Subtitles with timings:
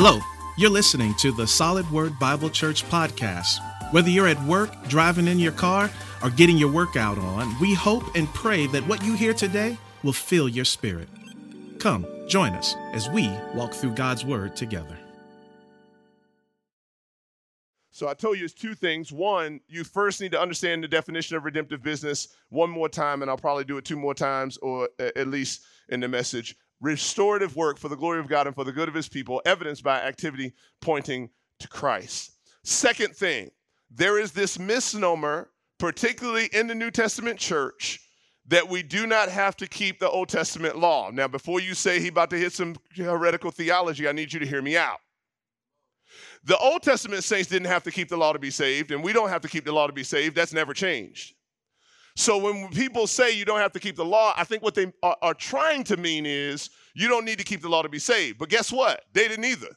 [0.00, 0.20] Hello,
[0.56, 3.58] you're listening to the Solid Word Bible Church podcast.
[3.92, 5.90] Whether you're at work, driving in your car,
[6.22, 10.12] or getting your workout on, we hope and pray that what you hear today will
[10.12, 11.08] fill your spirit.
[11.80, 14.96] Come, join us as we walk through God's Word together.
[17.90, 19.10] So I told you it's two things.
[19.10, 23.28] One, you first need to understand the definition of redemptive business one more time, and
[23.28, 27.78] I'll probably do it two more times, or at least in the message restorative work
[27.78, 30.52] for the glory of God and for the good of his people, evidenced by activity
[30.80, 31.30] pointing
[31.60, 32.32] to Christ.
[32.64, 33.50] Second thing,
[33.90, 38.00] there is this misnomer, particularly in the New Testament church,
[38.46, 41.10] that we do not have to keep the Old Testament law.
[41.10, 44.46] Now, before you say he about to hit some heretical theology, I need you to
[44.46, 44.98] hear me out.
[46.44, 49.12] The Old Testament saints didn't have to keep the law to be saved, and we
[49.12, 50.34] don't have to keep the law to be saved.
[50.34, 51.34] That's never changed.
[52.18, 54.92] So when people say you don't have to keep the law, I think what they
[55.04, 58.00] are, are, trying to mean is you don't need to keep the law to be
[58.00, 58.38] saved.
[58.38, 59.04] But guess what?
[59.12, 59.68] They didn't either.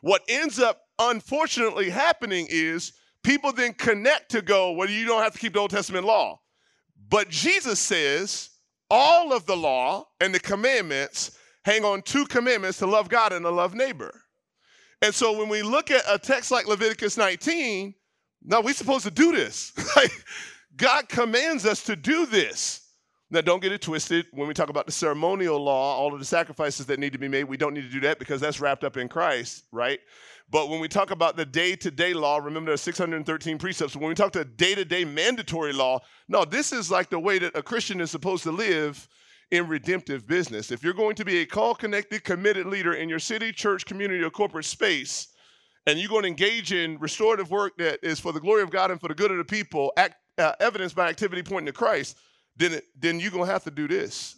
[0.00, 2.92] What ends up unfortunately happening is
[3.24, 6.38] people then connect to go, well, you don't have to keep the Old Testament law.
[7.10, 8.50] But Jesus says
[8.88, 13.44] all of the law and the commandments hang on two commandments to love God and
[13.44, 14.22] to love neighbor.
[15.02, 17.92] And so when we look at a text like Leviticus 19,
[18.44, 19.72] now we're supposed to do this.
[20.78, 22.84] God commands us to do this.
[23.30, 24.26] Now, don't get it twisted.
[24.32, 27.28] When we talk about the ceremonial law, all of the sacrifices that need to be
[27.28, 29.98] made, we don't need to do that because that's wrapped up in Christ, right?
[30.50, 33.96] But when we talk about the day to day law, remember there are 613 precepts.
[33.96, 37.38] When we talk to day to day mandatory law, no, this is like the way
[37.38, 39.06] that a Christian is supposed to live
[39.50, 40.70] in redemptive business.
[40.70, 44.22] If you're going to be a call connected, committed leader in your city, church, community,
[44.22, 45.28] or corporate space,
[45.86, 48.90] and you're going to engage in restorative work that is for the glory of God
[48.90, 52.16] and for the good of the people, act, uh, evidence by activity pointing to Christ,
[52.56, 54.36] then, then you're going to have to do this.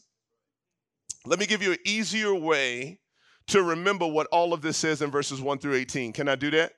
[1.26, 3.00] Let me give you an easier way
[3.48, 6.12] to remember what all of this says in verses 1 through 18.
[6.12, 6.72] Can I do that?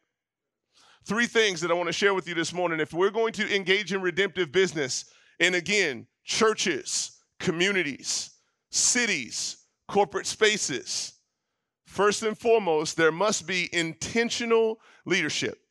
[1.05, 2.81] Three things that I want to share with you this morning.
[2.81, 5.05] If we're going to engage in redemptive business,
[5.41, 8.31] and again, churches, communities,
[8.71, 9.59] cities,
[9.89, 11.15] corporate spaces,
[11.87, 15.62] first and foremost, there must be intentional leadership.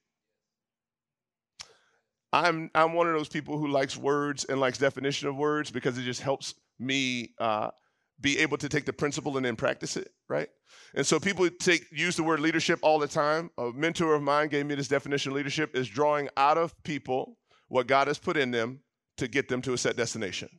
[2.33, 5.97] I'm I'm one of those people who likes words and likes definition of words because
[5.97, 7.71] it just helps me uh,
[8.19, 10.47] be able to take the principle and then practice it, right?
[10.95, 13.49] And so people take use the word leadership all the time.
[13.57, 17.37] A mentor of mine gave me this definition leadership is drawing out of people
[17.67, 18.81] what God has put in them
[19.17, 20.49] to get them to a set destination.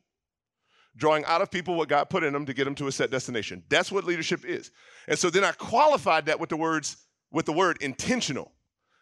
[0.95, 3.09] Drawing out of people what God put in them to get them to a set
[3.09, 3.63] destination.
[3.69, 4.69] That's what leadership is.
[5.07, 6.97] And so then I qualified that with the words
[7.31, 8.51] with the word intentional.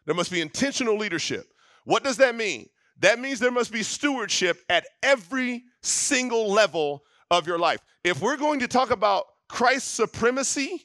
[0.05, 1.50] There must be intentional leadership.
[1.85, 2.69] What does that mean?
[2.99, 7.79] That means there must be stewardship at every single level of your life.
[8.03, 10.83] If we're going to talk about Christ's supremacy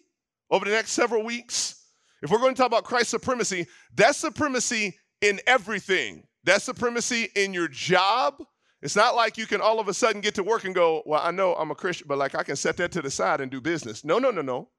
[0.50, 1.84] over the next several weeks,
[2.22, 6.22] if we're going to talk about Christ's supremacy, that's supremacy in everything.
[6.44, 8.42] That's supremacy in your job.
[8.80, 11.20] It's not like you can all of a sudden get to work and go, Well,
[11.22, 13.50] I know I'm a Christian, but like I can set that to the side and
[13.50, 14.04] do business.
[14.04, 14.70] No, no, no, no.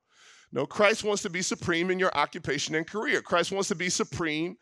[0.52, 3.22] No, Christ wants to be supreme in your occupation and career.
[3.22, 4.56] Christ wants to be supreme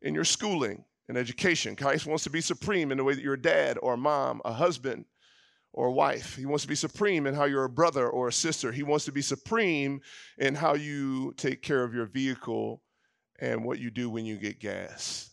[0.00, 1.76] in your schooling in education.
[1.76, 4.40] Christ wants to be supreme in the way that you're a dad or a mom,
[4.46, 5.04] a husband
[5.74, 6.36] or a wife.
[6.36, 8.72] He wants to be supreme in how you're a brother or a sister.
[8.72, 10.00] He wants to be supreme
[10.38, 12.82] in how you take care of your vehicle
[13.40, 15.30] and what you do when you get gas,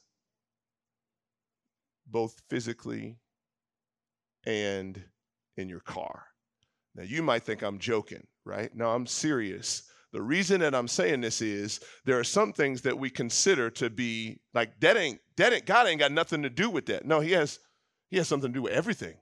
[2.07, 3.17] both physically
[4.45, 5.01] and
[5.55, 6.25] in your car.
[6.95, 8.75] Now, you might think I'm joking, right?
[8.75, 9.88] No, I'm serious.
[10.11, 13.89] The reason that I'm saying this is there are some things that we consider to
[13.89, 17.05] be like that ain't that ain't God ain't got nothing to do with that.
[17.05, 17.59] No, he has
[18.09, 19.15] he has something to do with everything.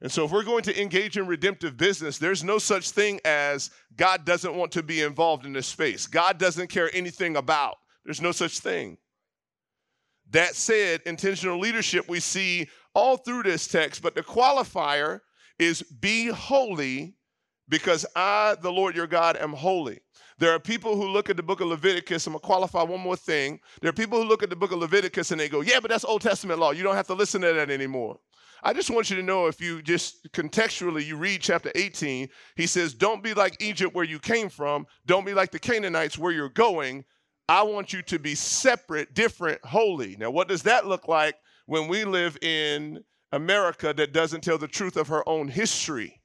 [0.00, 3.70] And so if we're going to engage in redemptive business, there's no such thing as
[3.96, 6.06] God doesn't want to be involved in this space.
[6.06, 7.76] God doesn't care anything about.
[8.04, 8.96] There's no such thing.
[10.30, 15.20] That said, intentional leadership we see all through this text, but the qualifier
[15.58, 17.17] is be holy
[17.68, 20.00] because I, the Lord your God, am holy.
[20.38, 22.26] There are people who look at the book of Leviticus.
[22.26, 23.60] I'm going to qualify one more thing.
[23.80, 25.90] There are people who look at the book of Leviticus and they go, yeah, but
[25.90, 26.70] that's Old Testament law.
[26.70, 28.18] You don't have to listen to that anymore.
[28.62, 32.66] I just want you to know if you just contextually you read chapter 18, he
[32.66, 36.32] says, Don't be like Egypt where you came from, don't be like the Canaanites where
[36.32, 37.04] you're going.
[37.48, 40.16] I want you to be separate, different, holy.
[40.16, 41.34] Now, what does that look like
[41.66, 46.17] when we live in America that doesn't tell the truth of her own history?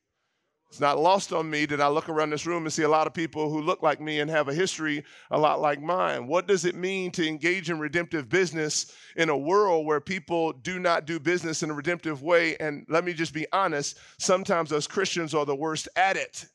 [0.74, 3.06] It's not lost on me that I look around this room and see a lot
[3.06, 6.26] of people who look like me and have a history a lot like mine.
[6.26, 10.80] What does it mean to engage in redemptive business in a world where people do
[10.80, 12.58] not do business in a redemptive way?
[12.58, 16.48] And let me just be honest, sometimes us Christians are the worst at it.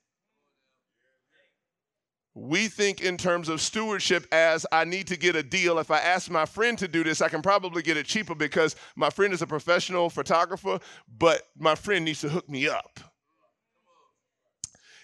[2.34, 5.78] we think in terms of stewardship as I need to get a deal.
[5.78, 8.76] If I ask my friend to do this, I can probably get it cheaper because
[8.96, 10.80] my friend is a professional photographer,
[11.18, 13.00] but my friend needs to hook me up.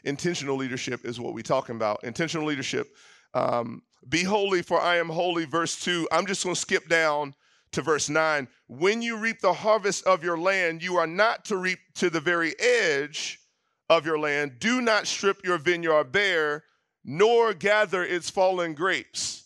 [0.04, 2.04] Intentional leadership is what we're talking about.
[2.04, 2.94] Intentional leadership.
[3.32, 5.44] Um, Be holy, for I am holy.
[5.44, 6.08] Verse 2.
[6.12, 7.34] I'm just going to skip down
[7.72, 8.46] to verse 9.
[8.68, 12.20] When you reap the harvest of your land, you are not to reap to the
[12.20, 13.40] very edge
[13.88, 14.58] of your land.
[14.58, 16.64] Do not strip your vineyard bare,
[17.04, 19.44] nor gather its fallen grapes.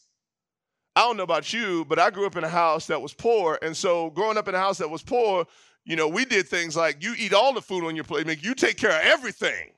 [0.95, 3.59] I don't know about you, but I grew up in a house that was poor.
[3.63, 5.47] And so, growing up in a house that was poor,
[5.85, 8.39] you know, we did things like you eat all the food on your plate, mean,
[8.43, 9.71] you take care of everything.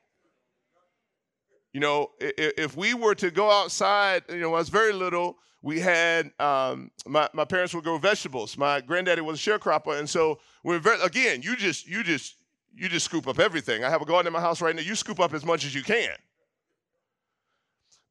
[1.73, 5.37] You know, if we were to go outside, you know, when I was very little,
[5.61, 8.57] we had um, my, my parents would grow vegetables.
[8.57, 12.35] My granddaddy was a sharecropper, and so we're very, again, you just you just
[12.73, 13.83] you just scoop up everything.
[13.83, 14.81] I have a garden in my house right now.
[14.81, 16.15] You scoop up as much as you can.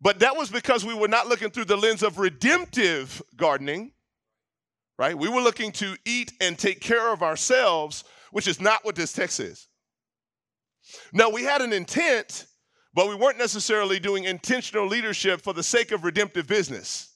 [0.00, 3.92] But that was because we were not looking through the lens of redemptive gardening,
[4.98, 5.16] right?
[5.16, 9.12] We were looking to eat and take care of ourselves, which is not what this
[9.12, 9.66] text is.
[11.12, 12.46] Now, we had an intent,
[12.94, 17.14] but we weren't necessarily doing intentional leadership for the sake of redemptive business.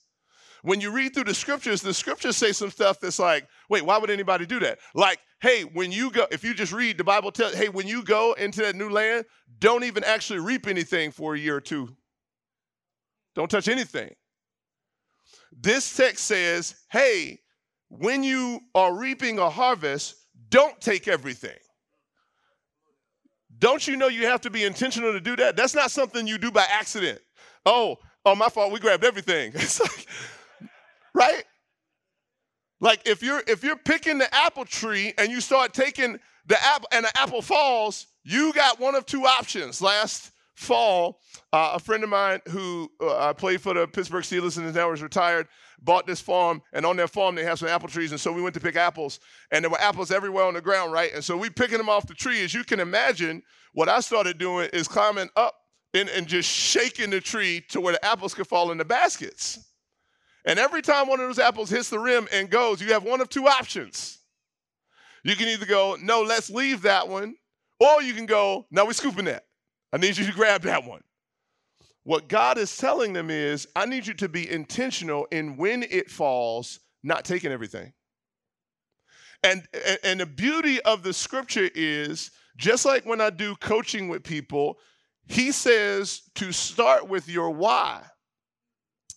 [0.63, 3.99] When you read through the scriptures, the scriptures say some stuff that's like, wait, why
[3.99, 4.79] would anybody do that?
[4.95, 8.03] Like, hey, when you go, if you just read the Bible, tell, hey, when you
[8.03, 9.25] go into that new land,
[9.59, 11.95] don't even actually reap anything for a year or two
[13.35, 14.15] don't touch anything.
[15.51, 17.41] This text says, hey,
[17.89, 20.15] when you are reaping a harvest,
[20.49, 21.57] don't take everything.
[23.59, 25.55] Don't you know you have to be intentional to do that?
[25.55, 27.19] That's not something you do by accident.
[27.65, 29.51] Oh, oh, my fault, we grabbed everything.
[29.55, 30.07] It's like,
[31.13, 31.43] right?
[32.81, 36.89] Like if you're if you're picking the apple tree and you start taking the apple
[36.91, 39.81] and the apple falls, you got one of two options.
[39.81, 41.19] Last fall,
[41.53, 44.91] uh, a friend of mine who uh, played for the Pittsburgh Steelers and is now
[44.91, 45.47] is retired
[45.85, 48.41] bought this farm, and on their farm they have some apple trees, and so we
[48.41, 49.19] went to pick apples,
[49.51, 51.13] and there were apples everywhere on the ground, right?
[51.13, 52.43] And so we picking them off the tree.
[52.43, 53.43] As you can imagine,
[53.73, 55.55] what I started doing is climbing up
[55.93, 59.59] and, and just shaking the tree to where the apples could fall in the baskets.
[60.45, 63.21] And every time one of those apples hits the rim and goes, you have one
[63.21, 64.19] of two options.
[65.23, 67.35] You can either go, no, let's leave that one,
[67.79, 69.44] or you can go, no, we're scooping that.
[69.95, 70.99] I need you to grab that one.
[72.03, 76.11] What God is telling them is, I need you to be intentional in when it
[76.11, 77.93] falls, not taking everything.
[79.41, 79.65] And,
[80.03, 84.79] and the beauty of the scripture is, just like when I do coaching with people,
[85.29, 88.01] he says to start with your why.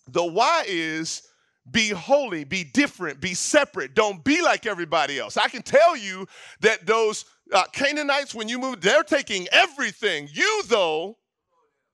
[0.07, 1.23] The why is
[1.69, 3.95] be holy, be different, be separate.
[3.95, 5.35] Don't be like everybody else.
[5.35, 6.25] I can tell you
[6.61, 10.27] that those uh, Canaanites, when you move, they're taking everything.
[10.31, 11.17] You, though,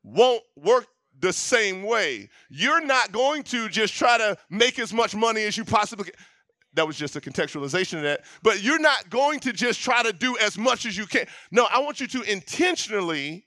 [0.03, 0.87] won't work
[1.19, 2.29] the same way.
[2.49, 6.13] You're not going to just try to make as much money as you possibly can.
[6.73, 8.25] That was just a contextualization of that.
[8.43, 11.25] But you're not going to just try to do as much as you can.
[11.49, 13.45] No, I want you to intentionally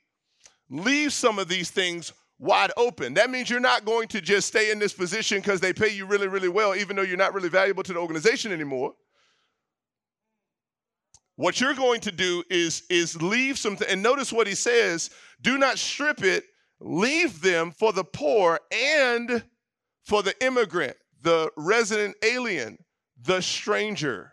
[0.71, 3.15] leave some of these things wide open.
[3.15, 6.07] That means you're not going to just stay in this position because they pay you
[6.07, 8.95] really, really well, even though you're not really valuable to the organization anymore.
[11.39, 13.87] What you're going to do is, is leave something.
[13.89, 16.43] and notice what he says do not strip it,
[16.81, 19.45] leave them for the poor and
[20.05, 22.77] for the immigrant, the resident alien,
[23.23, 24.33] the stranger.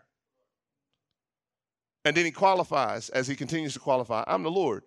[2.04, 4.82] And then he qualifies as he continues to qualify I'm the Lord.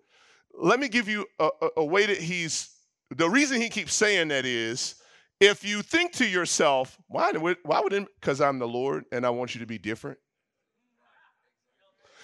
[0.52, 2.68] Let me give you a, a, a way that he's,
[3.08, 4.96] the reason he keeps saying that is
[5.40, 9.54] if you think to yourself, why, why would, because I'm the Lord and I want
[9.54, 10.18] you to be different.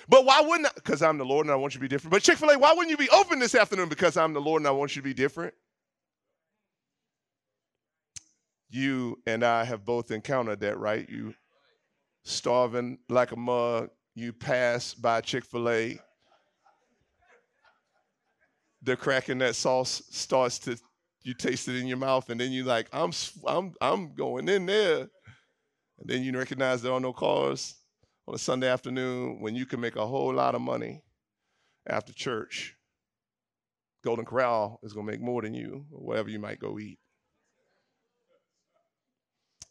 [0.09, 0.71] But why wouldn't I?
[0.75, 2.13] Because I'm the Lord and I want you to be different.
[2.13, 3.89] But Chick fil A, why wouldn't you be open this afternoon?
[3.89, 5.55] Because I'm the Lord and I want you to be different.
[8.69, 11.09] You and I have both encountered that, right?
[11.09, 11.35] You
[12.25, 15.99] starving like a mug, you pass by Chick fil A.
[18.83, 20.77] They're cracking that sauce starts to
[21.23, 23.11] you taste it in your mouth, and then you're like, I'm
[23.47, 25.09] I'm I'm going in there.
[25.99, 27.75] And then you recognize there are no cars
[28.29, 31.03] on a Sunday afternoon when you can make a whole lot of money
[31.87, 32.77] after church.
[34.03, 36.99] Golden Corral is going to make more than you, or whatever you might go eat.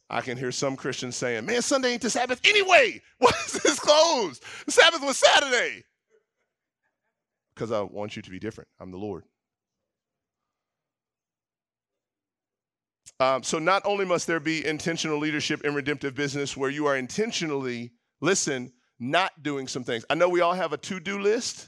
[0.09, 3.01] I can hear some Christians saying, Man, Sunday ain't the Sabbath anyway.
[3.17, 4.43] Why is this closed?
[4.65, 5.83] The Sabbath was Saturday.
[7.53, 8.67] Because I want you to be different.
[8.79, 9.23] I'm the Lord.
[13.19, 16.97] Um, so, not only must there be intentional leadership in redemptive business where you are
[16.97, 20.05] intentionally listen, not doing some things.
[20.09, 21.67] I know we all have a to do list.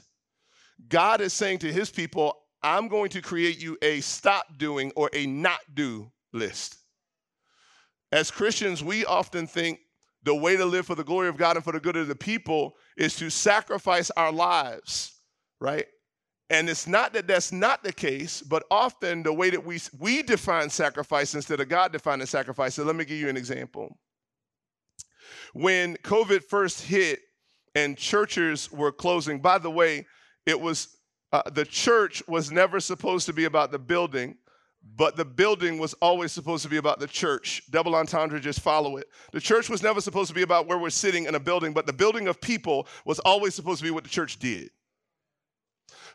[0.88, 5.10] God is saying to his people, I'm going to create you a stop doing or
[5.12, 6.76] a not do list.
[8.10, 9.80] As Christians, we often think
[10.22, 12.16] the way to live for the glory of God and for the good of the
[12.16, 15.20] people is to sacrifice our lives,
[15.60, 15.86] right?
[16.50, 20.22] And it's not that that's not the case, but often the way that we, we
[20.22, 22.74] define sacrifice instead of God defining sacrifice.
[22.74, 23.98] So let me give you an example.
[25.54, 27.20] When COVID first hit
[27.74, 30.06] and churches were closing, by the way,
[30.46, 30.96] it was
[31.32, 34.36] uh, the church was never supposed to be about the building,
[34.96, 37.62] but the building was always supposed to be about the church.
[37.70, 39.08] Double entendre, just follow it.
[39.32, 41.86] The church was never supposed to be about where we're sitting in a building, but
[41.86, 44.70] the building of people was always supposed to be what the church did.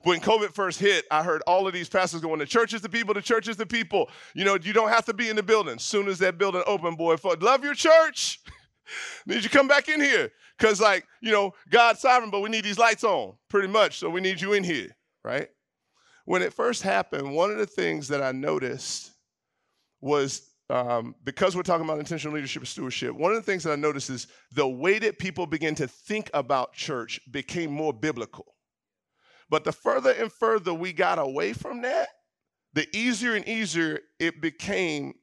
[0.02, 2.90] When COVID first hit, I heard all of these pastors going, the church is the
[2.90, 4.10] people, the church is the people.
[4.34, 5.80] You know, you don't have to be in the building.
[5.80, 8.40] Soon as that building opened, boy, love your church.
[9.26, 10.32] need you come back in here.
[10.58, 14.00] Because, like, you know, God's sovereign, but we need these lights on, pretty much.
[14.00, 15.50] So we need you in here, right?
[16.26, 19.12] When it first happened, one of the things that I noticed
[20.00, 23.74] was um, because we're talking about intentional leadership and stewardship, one of the things that
[23.74, 28.56] I noticed is the way that people begin to think about church became more biblical.
[29.50, 32.08] But the further and further we got away from that,
[32.74, 35.14] the easier and easier it became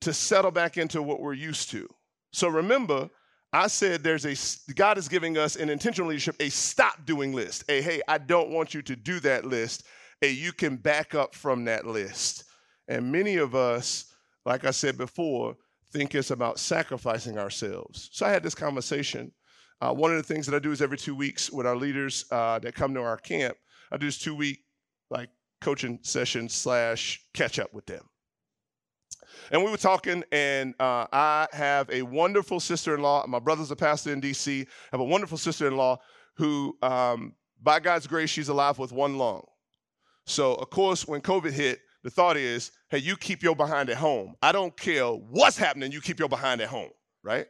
[0.00, 1.88] to settle back into what we're used to.
[2.34, 3.08] So remember,
[3.52, 7.64] I said there's a God is giving us an intentional leadership a stop doing list.
[7.68, 9.84] A hey, I don't want you to do that list.
[10.22, 12.44] A you can back up from that list.
[12.88, 14.12] And many of us,
[14.44, 15.56] like I said before,
[15.92, 18.10] think it's about sacrificing ourselves.
[18.12, 19.32] So I had this conversation
[19.80, 22.24] uh, one of the things that I do is every two weeks with our leaders
[22.30, 23.56] uh, that come to our camp,
[23.92, 24.60] I do this two week
[25.10, 25.28] like
[25.60, 28.02] coaching session slash catch up with them.
[29.50, 33.26] And we were talking, and uh, I have a wonderful sister in law.
[33.26, 34.62] My brother's a pastor in DC.
[34.62, 35.98] I have a wonderful sister in law
[36.36, 39.44] who, um, by God's grace, she's alive with one lung.
[40.26, 43.96] So, of course, when COVID hit, the thought is, hey, you keep your behind at
[43.96, 44.34] home.
[44.42, 46.90] I don't care what's happening, you keep your behind at home,
[47.22, 47.46] right?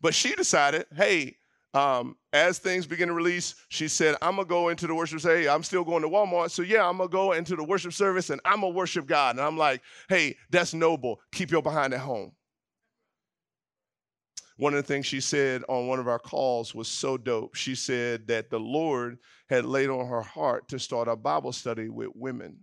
[0.00, 1.36] But she decided, hey,
[1.76, 5.20] um, as things begin to release, she said, I'm gonna go into the worship.
[5.20, 6.50] Say, I'm still going to Walmart.
[6.50, 9.36] So yeah, I'm gonna go into the worship service and I'm gonna worship God.
[9.36, 11.20] And I'm like, hey, that's noble.
[11.32, 12.32] Keep your behind at home.
[14.56, 17.54] One of the things she said on one of our calls was so dope.
[17.54, 19.18] She said that the Lord
[19.50, 22.60] had laid on her heart to start a Bible study with women.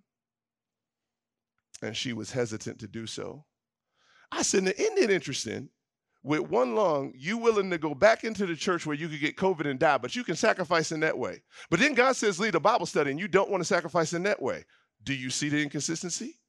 [1.84, 3.46] And she was hesitant to do so.
[4.32, 5.70] I said, isn't it interesting
[6.24, 9.36] with one lung, you willing to go back into the church where you could get
[9.36, 11.44] COVID and die, but you can sacrifice in that way.
[11.70, 14.24] But then God says, lead a Bible study, and you don't want to sacrifice in
[14.24, 14.64] that way.
[15.04, 16.40] Do you see the inconsistency?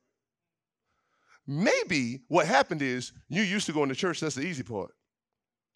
[1.47, 4.93] Maybe what happened is you used to going to church, that's the easy part.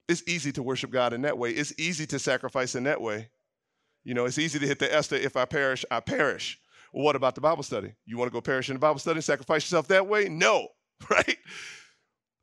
[0.09, 1.51] It's easy to worship God in that way.
[1.51, 3.29] It's easy to sacrifice in that way.
[4.05, 6.59] You know, it's easy to hit the Esther, if I perish, I perish.
[6.93, 7.93] Well, what about the Bible study?
[8.07, 10.29] You want to go perish in the Bible study and sacrifice yourself that way?
[10.29, 10.69] No,
[11.11, 11.37] right?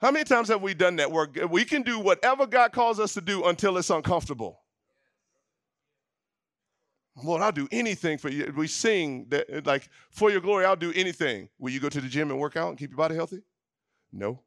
[0.02, 3.14] How many times have we done that where we can do whatever God calls us
[3.14, 4.60] to do until it's uncomfortable?
[7.24, 8.54] Lord, I'll do anything for you.
[8.56, 11.48] We sing that like for your glory, I'll do anything.
[11.58, 13.42] Will you go to the gym and work out and keep your body healthy?
[14.12, 14.42] No.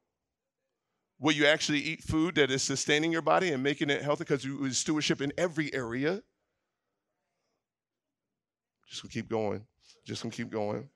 [1.19, 4.45] Will you actually eat food that is sustaining your body and making it healthy because
[4.45, 6.21] you stewardship in every area?
[8.87, 9.65] Just gonna keep going.
[10.05, 10.89] Just gonna keep going.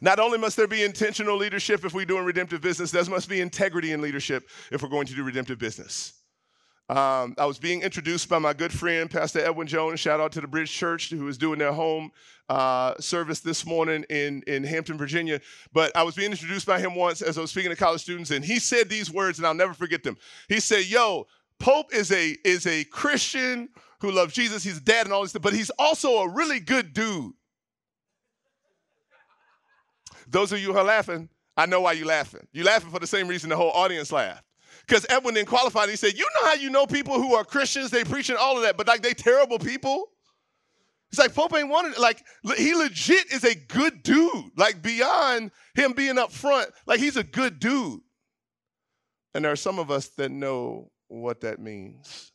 [0.00, 3.40] Not only must there be intentional leadership if we're doing redemptive business, there must be
[3.40, 6.14] integrity in leadership if we're going to do redemptive business.
[6.88, 9.98] Um, I was being introduced by my good friend, Pastor Edwin Jones.
[9.98, 12.12] Shout out to the Bridge Church, who is doing their home
[12.48, 15.40] uh, service this morning in, in Hampton, Virginia.
[15.72, 18.30] But I was being introduced by him once as I was speaking to college students,
[18.30, 20.16] and he said these words, and I'll never forget them.
[20.48, 21.26] He said, Yo,
[21.58, 23.68] Pope is a, is a Christian
[24.00, 24.62] who loves Jesus.
[24.62, 27.32] He's a dad and all this stuff, but he's also a really good dude.
[30.26, 32.46] Those of you who are laughing, I know why you're laughing.
[32.52, 34.44] You're laughing for the same reason the whole audience laughed.
[34.86, 35.86] Because Edwin didn't qualify.
[35.86, 38.62] He said, You know how you know people who are Christians, they preaching all of
[38.62, 40.10] that, but like they terrible people?
[41.10, 42.22] It's like Pope ain't wanted, like,
[42.56, 44.50] he legit is a good dude.
[44.56, 48.00] Like, beyond him being up front, like, he's a good dude.
[49.32, 52.32] And there are some of us that know what that means.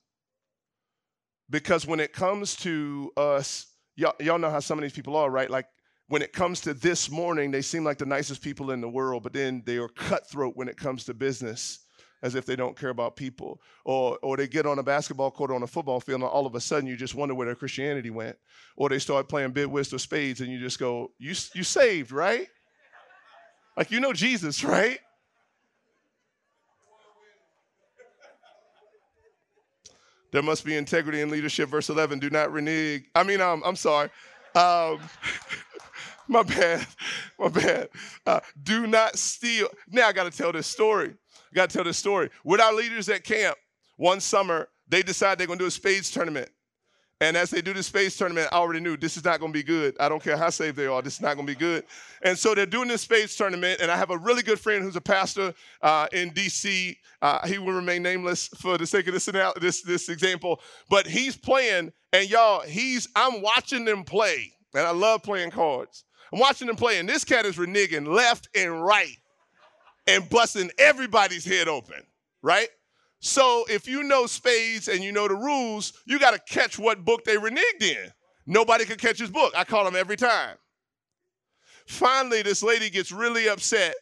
[1.50, 3.68] Because when it comes to us,
[3.98, 5.50] y'all, y'all know how some of these people are, right?
[5.50, 5.66] Like,
[6.12, 9.24] when it comes to this morning, they seem like the nicest people in the world,
[9.24, 11.86] but then they are cutthroat when it comes to business,
[12.22, 13.62] as if they don't care about people.
[13.86, 16.46] Or, or they get on a basketball court or on a football field, and all
[16.46, 18.36] of a sudden you just wonder where their Christianity went.
[18.76, 22.12] Or they start playing bid, whist, or spades, and you just go, you, you saved,
[22.12, 22.48] right?
[23.78, 25.00] Like, you know Jesus, right?
[30.34, 31.70] There must be integrity in leadership.
[31.70, 33.06] Verse 11, do not renege.
[33.16, 34.10] I mean, I'm sorry.
[34.56, 35.00] Um,
[36.34, 36.88] my bad,
[37.38, 37.90] my bad.
[38.26, 39.68] Uh, do not steal.
[39.90, 41.10] Now I got to tell this story.
[41.10, 42.30] I got to tell this story.
[42.46, 43.58] With our leaders at camp,
[43.98, 46.50] one summer they decide they're going to do a spades tournament.
[47.20, 49.60] And as they do the spades tournament, I already knew this is not going to
[49.60, 49.96] be good.
[50.00, 51.84] I don't care how safe they are, this is not going to be good.
[52.24, 54.96] And so they're doing this spades tournament, and I have a really good friend who's
[54.96, 56.98] a pastor uh, in D.C.
[57.22, 59.26] Uh, he will remain nameless for the sake of this,
[59.60, 64.92] this this example, but he's playing, and y'all, he's I'm watching them play, and I
[64.92, 66.06] love playing cards.
[66.32, 69.18] I'm watching them play, and this cat is reneging left and right,
[70.08, 72.02] and busting everybody's head open,
[72.42, 72.70] right?
[73.20, 77.06] So if you know spades and you know the rules, you got to catch what
[77.06, 78.12] book they reneged in.
[78.48, 79.54] Nobody could catch his book.
[79.56, 80.58] I call him every time.
[81.86, 83.94] Finally, this lady gets really upset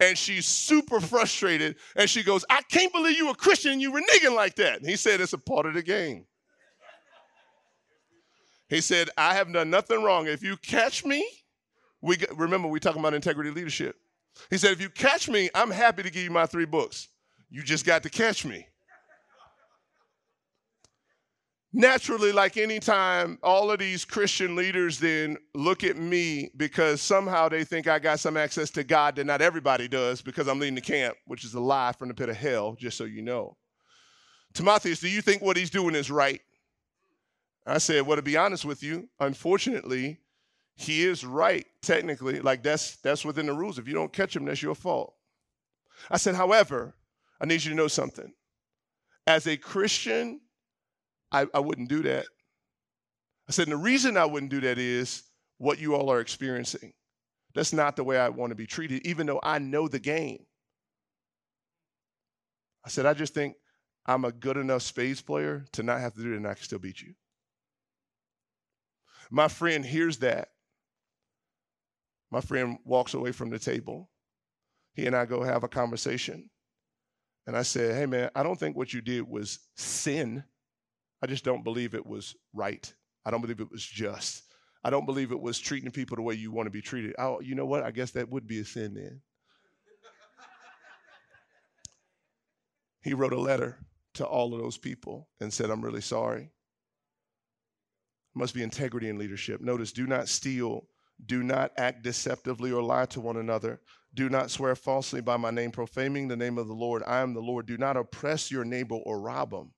[0.00, 3.92] and she's super frustrated and she goes, I can't believe you a Christian and you
[3.92, 4.78] reneging like that.
[4.78, 6.26] And he said, It's a part of the game.
[8.68, 10.26] He said, I have done nothing wrong.
[10.26, 11.24] If you catch me,
[12.04, 13.96] we remember we talking about integrity leadership.
[14.50, 17.08] He said, if you catch me, I'm happy to give you my three books.
[17.48, 18.66] You just got to catch me.
[21.72, 27.64] Naturally, like anytime, all of these Christian leaders then look at me because somehow they
[27.64, 30.82] think I got some access to God that not everybody does because I'm leading the
[30.82, 33.56] camp, which is a lie from the pit of hell, just so you know.
[34.52, 36.42] Timotheus, do you think what he's doing is right?
[37.66, 40.18] I said, well, to be honest with you, unfortunately,
[40.76, 42.40] he is right technically.
[42.40, 43.78] Like that's that's within the rules.
[43.78, 45.14] If you don't catch him, that's your fault.
[46.10, 46.94] I said, however,
[47.40, 48.32] I need you to know something.
[49.26, 50.40] As a Christian,
[51.32, 52.26] I, I wouldn't do that.
[53.48, 55.22] I said, the reason I wouldn't do that is
[55.58, 56.92] what you all are experiencing.
[57.54, 60.44] That's not the way I want to be treated, even though I know the game.
[62.84, 63.56] I said, I just think
[64.06, 66.62] I'm a good enough spades player to not have to do it and I can
[66.62, 67.14] still beat you.
[69.30, 70.48] My friend hears that.
[72.34, 74.10] My friend walks away from the table.
[74.94, 76.50] He and I go have a conversation.
[77.46, 80.42] And I said, Hey, man, I don't think what you did was sin.
[81.22, 82.92] I just don't believe it was right.
[83.24, 84.42] I don't believe it was just.
[84.82, 87.14] I don't believe it was treating people the way you want to be treated.
[87.20, 87.84] Oh, you know what?
[87.84, 89.20] I guess that would be a sin then.
[93.00, 93.78] he wrote a letter
[94.14, 96.50] to all of those people and said, I'm really sorry.
[98.34, 99.60] Must be integrity in leadership.
[99.60, 100.88] Notice, do not steal,
[101.26, 103.80] do not act deceptively or lie to one another.
[104.14, 107.02] Do not swear falsely by my name, profaning the name of the Lord.
[107.06, 107.66] I am the Lord.
[107.66, 109.72] Do not oppress your neighbor or rob him.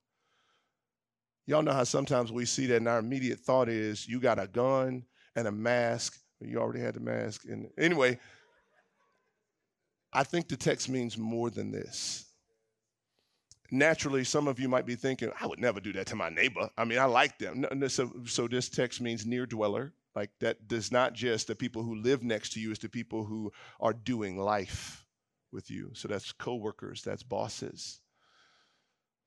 [1.46, 4.46] Y'all know how sometimes we see that, and our immediate thought is, you got a
[4.46, 5.05] gun
[5.37, 6.18] and a mask.
[6.40, 7.44] You already had the mask.
[7.49, 8.18] And anyway,
[10.12, 12.25] I think the text means more than this.
[13.70, 16.68] Naturally, some of you might be thinking, I would never do that to my neighbor.
[16.77, 17.64] I mean, I like them.
[17.88, 19.92] So, so this text means near dweller.
[20.16, 23.24] Like that does not just the people who live next to you, it's the people
[23.24, 25.07] who are doing life
[25.52, 25.90] with you.
[25.92, 28.00] So that's coworkers, that's bosses.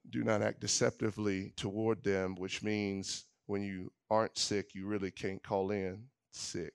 [0.10, 5.44] Do not act deceptively toward them, which means when you aren't sick, you really can't
[5.44, 6.74] call in sick.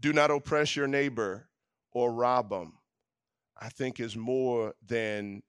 [0.00, 1.48] Do not oppress your neighbor
[1.92, 2.74] or rob them.
[3.58, 5.42] I think is more than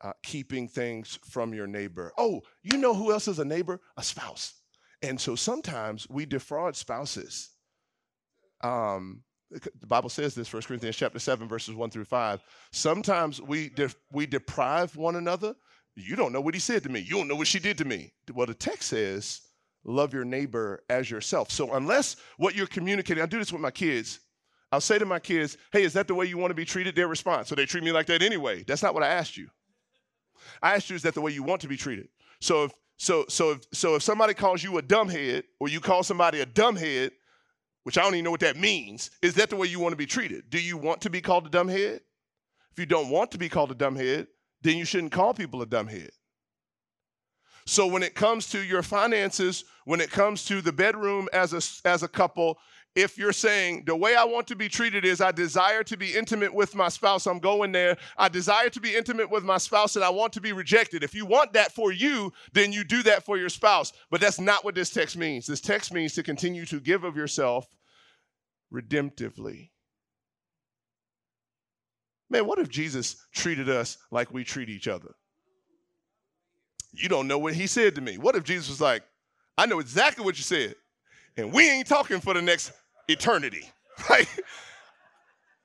[0.00, 2.12] uh, keeping things from your neighbor.
[2.18, 3.80] Oh, you know who else is a neighbor?
[3.96, 4.54] A spouse.
[5.02, 7.50] And so sometimes we defraud spouses.
[8.62, 12.42] Um, the Bible says this, 1 Corinthians chapter 7, verses 1 through 5.
[12.72, 15.54] Sometimes we, de- we deprive one another.
[15.96, 17.00] You don't know what he said to me.
[17.00, 18.12] You don't know what she did to me.
[18.34, 19.40] Well, the text says,
[19.84, 21.50] love your neighbor as yourself.
[21.50, 24.20] So unless what you're communicating, I do this with my kids.
[24.70, 26.94] I'll say to my kids, hey, is that the way you want to be treated?
[26.94, 27.48] Their response.
[27.48, 28.64] So they treat me like that anyway.
[28.64, 29.48] That's not what I asked you.
[30.62, 32.08] I asked you, is that the way you want to be treated?
[32.40, 36.02] So if so so if so if somebody calls you a dumbhead or you call
[36.02, 37.10] somebody a dumbhead,
[37.84, 39.96] which I don't even know what that means, is that the way you want to
[39.96, 40.50] be treated?
[40.50, 42.00] Do you want to be called a dumbhead?
[42.72, 44.26] If you don't want to be called a dumbhead,
[44.62, 46.10] then you shouldn't call people a dumbhead.
[47.66, 51.88] So when it comes to your finances, when it comes to the bedroom as a
[51.88, 52.58] as a couple,
[52.94, 56.16] if you're saying the way I want to be treated is I desire to be
[56.16, 57.96] intimate with my spouse, I'm going there.
[58.16, 61.04] I desire to be intimate with my spouse and I want to be rejected.
[61.04, 63.92] If you want that for you, then you do that for your spouse.
[64.10, 65.46] But that's not what this text means.
[65.46, 67.68] This text means to continue to give of yourself
[68.72, 69.70] redemptively.
[72.30, 75.14] Man, what if Jesus treated us like we treat each other?
[76.92, 78.18] You don't know what he said to me.
[78.18, 79.02] What if Jesus was like,
[79.56, 80.74] I know exactly what you said,
[81.38, 82.72] and we ain't talking for the next
[83.08, 83.64] eternity.
[84.08, 84.28] Like,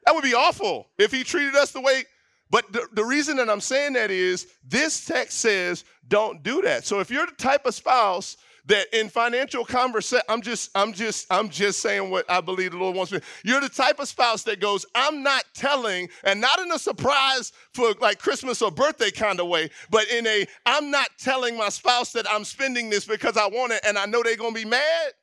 [0.07, 2.03] that would be awful if he treated us the way.
[2.49, 6.83] But the, the reason that I'm saying that is this text says don't do that.
[6.83, 11.27] So if you're the type of spouse that in financial conversation, I'm just, I'm just,
[11.31, 13.19] I'm just saying what I believe the Lord wants me.
[13.43, 17.51] You're the type of spouse that goes, I'm not telling, and not in a surprise
[17.73, 21.69] for like Christmas or birthday kind of way, but in a, I'm not telling my
[21.69, 24.65] spouse that I'm spending this because I want it and I know they're gonna be
[24.65, 25.13] mad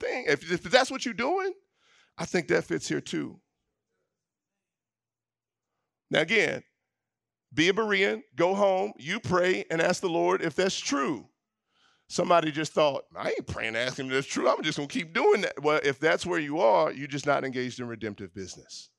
[0.00, 0.24] thing.
[0.28, 1.52] If, if that's what you're doing,
[2.18, 3.40] I think that fits here too.
[6.10, 6.62] Now, again,
[7.52, 11.26] be a Berean, go home, you pray, and ask the Lord if that's true.
[12.08, 14.48] Somebody just thought, I ain't praying asking if that's true.
[14.48, 15.60] I'm just gonna keep doing that.
[15.62, 18.90] Well, if that's where you are, you're just not engaged in redemptive business.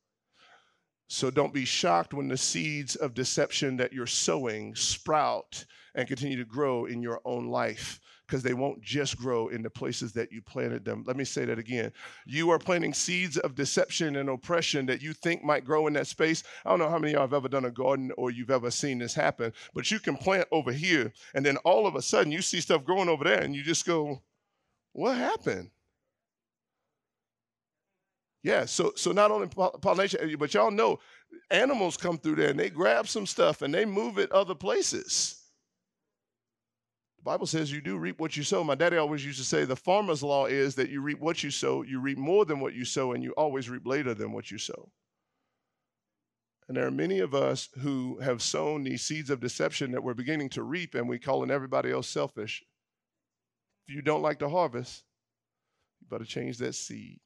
[1.08, 6.38] So don't be shocked when the seeds of deception that you're sowing sprout and continue
[6.38, 10.32] to grow in your own life because they won't just grow in the places that
[10.32, 11.04] you planted them.
[11.08, 11.92] Let me say that again.
[12.26, 16.08] You are planting seeds of deception and oppression that you think might grow in that
[16.08, 16.44] space.
[16.66, 18.70] I don't know how many of y'all have ever done a garden or you've ever
[18.70, 22.32] seen this happen, but you can plant over here, and then all of a sudden
[22.32, 24.22] you see stuff growing over there, and you just go,
[24.94, 25.70] What happened?
[28.44, 31.00] Yeah, so so not only pollination, but y'all know
[31.50, 35.37] animals come through there and they grab some stuff and they move it other places.
[37.28, 38.64] Bible says you do reap what you sow.
[38.64, 41.52] My daddy always used to say the farmer's law is that you reap what you
[41.52, 44.50] sow, you reap more than what you sow, and you always reap later than what
[44.50, 44.90] you sow.
[46.70, 50.14] And there are many of us who have sown these seeds of deception that we're
[50.14, 52.64] beginning to reap, and we're calling everybody else selfish.
[53.90, 55.04] If you don't like the harvest,
[56.00, 57.20] you better change that seed.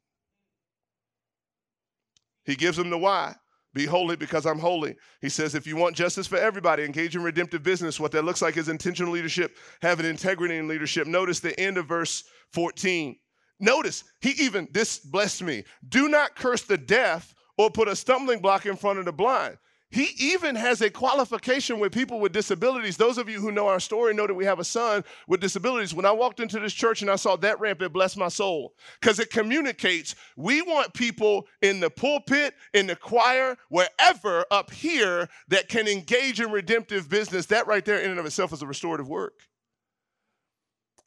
[2.44, 3.36] He gives them the why.
[3.74, 4.96] Be holy because I'm holy.
[5.22, 8.00] He says, if you want justice for everybody, engage in redemptive business.
[8.00, 11.08] What that looks like is intentional leadership, having integrity in leadership.
[11.08, 13.16] Notice the end of verse 14.
[13.62, 15.64] Notice, he even, this blessed me.
[15.88, 19.58] Do not curse the deaf or put a stumbling block in front of the blind.
[19.92, 22.96] He even has a qualification with people with disabilities.
[22.96, 25.94] Those of you who know our story know that we have a son with disabilities.
[25.94, 28.74] When I walked into this church and I saw that ramp, it blessed my soul
[29.02, 35.28] because it communicates we want people in the pulpit, in the choir, wherever up here
[35.50, 37.48] that can engage in redemptive business.
[37.48, 39.34] That right there, in and of itself, is a restorative work.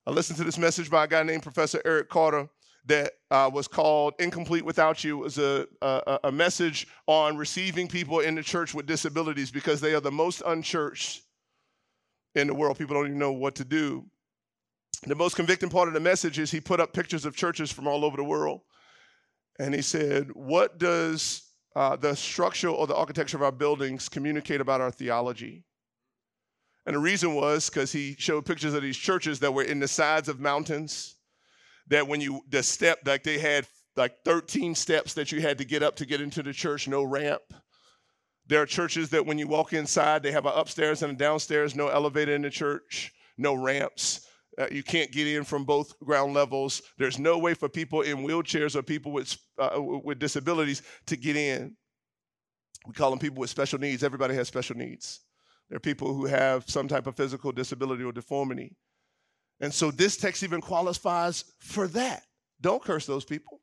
[0.06, 2.50] I listened to this message by a guy named Professor Erik Carter
[2.86, 5.20] that uh, was called Incomplete Without You.
[5.20, 9.80] It was a, a, a message on receiving people in the church with disabilities because
[9.80, 11.22] they are the most unchurched
[12.34, 12.78] in the world.
[12.78, 14.04] People don't even know what to do.
[15.06, 17.86] The most convicting part of the message is he put up pictures of churches from
[17.86, 18.60] all over the world.
[19.58, 21.42] And he said, What does
[21.76, 25.64] uh, the structure or the architecture of our buildings communicate about our theology?
[26.86, 29.88] And the reason was because he showed pictures of these churches that were in the
[29.88, 31.13] sides of mountains
[31.88, 33.66] that when you the step like they had
[33.96, 37.02] like 13 steps that you had to get up to get into the church, no
[37.02, 37.42] ramp.
[38.46, 41.74] There are churches that when you walk inside, they have an upstairs and a downstairs,
[41.74, 44.26] no elevator in the church, no ramps.
[44.58, 46.82] Uh, you can't get in from both ground levels.
[46.98, 51.36] There's no way for people in wheelchairs or people with uh, with disabilities to get
[51.36, 51.76] in.
[52.86, 54.04] We call them people with special needs.
[54.04, 55.20] Everybody has special needs.
[55.70, 58.76] There are people who have some type of physical disability or deformity.
[59.60, 62.22] And so this text even qualifies for that.
[62.60, 63.60] Don't curse those people.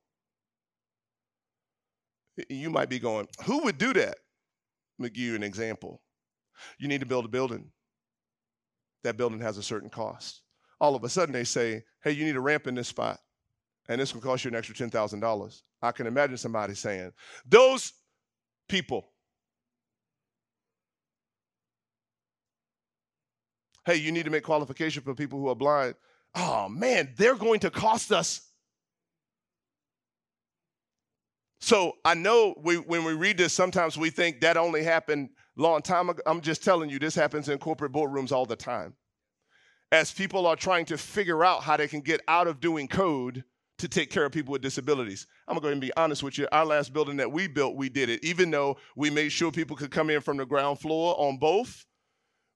[2.49, 4.15] You might be going, who would do that?
[4.97, 6.01] Let me give you an example.
[6.79, 7.71] You need to build a building.
[9.03, 10.41] That building has a certain cost.
[10.79, 13.19] All of a sudden they say, hey, you need a ramp in this spot,
[13.89, 15.61] and this will cost you an extra $10,000.
[15.81, 17.11] I can imagine somebody saying,
[17.45, 17.93] those
[18.69, 19.10] people
[23.85, 25.95] hey, you need to make qualification for people who are blind.
[26.35, 28.41] Oh man, they're going to cost us.
[31.59, 35.81] So I know we, when we read this, sometimes we think that only happened long
[35.81, 36.21] time ago.
[36.25, 38.95] I'm just telling you, this happens in corporate boardrooms all the time.
[39.91, 43.43] As people are trying to figure out how they can get out of doing code
[43.77, 45.25] to take care of people with disabilities.
[45.47, 46.47] I'm gonna go and be honest with you.
[46.51, 48.23] Our last building that we built, we did it.
[48.23, 51.85] Even though we made sure people could come in from the ground floor on both,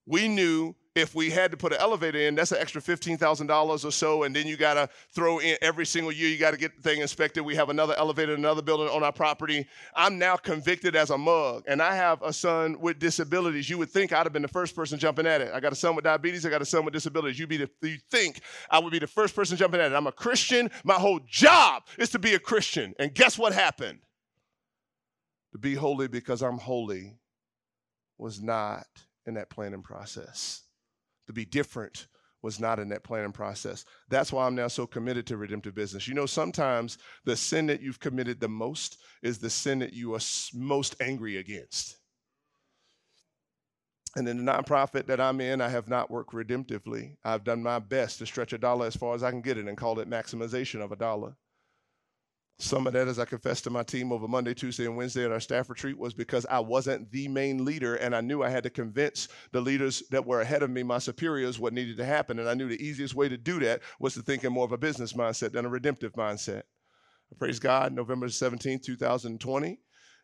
[0.06, 3.91] we knew if we had to put an elevator in, that's an extra $15,000 or
[3.91, 4.23] so.
[4.23, 6.81] And then you got to throw in every single year, you got to get the
[6.81, 7.43] thing inspected.
[7.43, 9.67] We have another elevator, another building on our property.
[9.93, 13.69] I'm now convicted as a mug, and I have a son with disabilities.
[13.69, 15.51] You would think I'd have been the first person jumping at it.
[15.53, 17.38] I got a son with diabetes, I got a son with disabilities.
[17.38, 19.95] You'd be the, you think I would be the first person jumping at it.
[19.95, 20.71] I'm a Christian.
[20.86, 22.93] My whole job is to be a Christian.
[22.99, 23.99] And guess what happened?
[25.51, 27.17] To be holy because I'm holy
[28.17, 28.88] was not
[29.25, 30.64] in that planning process
[31.28, 32.08] to be different
[32.42, 33.86] was not in that planning process.
[34.10, 36.08] That's why I'm now so committed to redemptive business.
[36.08, 40.14] You know, sometimes the sin that you've committed the most is the sin that you
[40.14, 40.20] are
[40.54, 41.98] most angry against.
[44.16, 47.18] And in the nonprofit that I'm in, I have not worked redemptively.
[47.26, 49.68] I've done my best to stretch a dollar as far as I can get it
[49.68, 51.36] and call it maximization of a dollar.
[52.58, 55.32] Some of that, as I confessed to my team over Monday, Tuesday, and Wednesday at
[55.32, 58.63] our staff retreat, was because I wasn't the main leader and I knew I had
[58.63, 62.39] to convince the leaders that were ahead of me, my superiors, what needed to happen.
[62.39, 64.72] And I knew the easiest way to do that was to think in more of
[64.72, 66.63] a business mindset than a redemptive mindset.
[67.38, 69.80] Praise God, November 17, 2020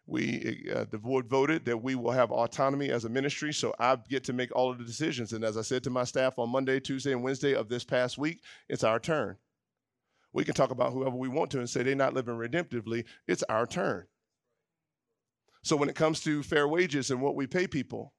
[0.08, 3.96] we uh, the board voted that we will have autonomy as a ministry so i
[4.10, 6.50] get to make all of the decisions and as i said to my staff on
[6.50, 9.38] monday tuesday and wednesday of this past week it's our turn
[10.34, 13.06] we can talk about whoever we want to and say they're not living redemptively.
[13.28, 14.06] It's our turn.
[15.63, 18.13] So when it comes to fair wages and what we pay people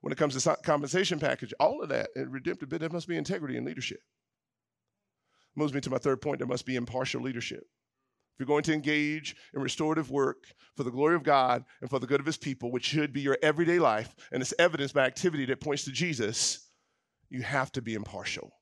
[0.00, 3.56] when it comes to compensation package all of that and redemptive there must be integrity
[3.56, 3.98] in leadership.
[5.56, 7.64] Moves me to my third point there must be impartial leadership.
[8.34, 10.44] If you're going to engage in restorative work
[10.76, 13.22] for the glory of God and for the good of his people, which should be
[13.22, 16.68] your everyday life, and it's evidenced by activity that points to Jesus,
[17.30, 18.52] you have to be impartial.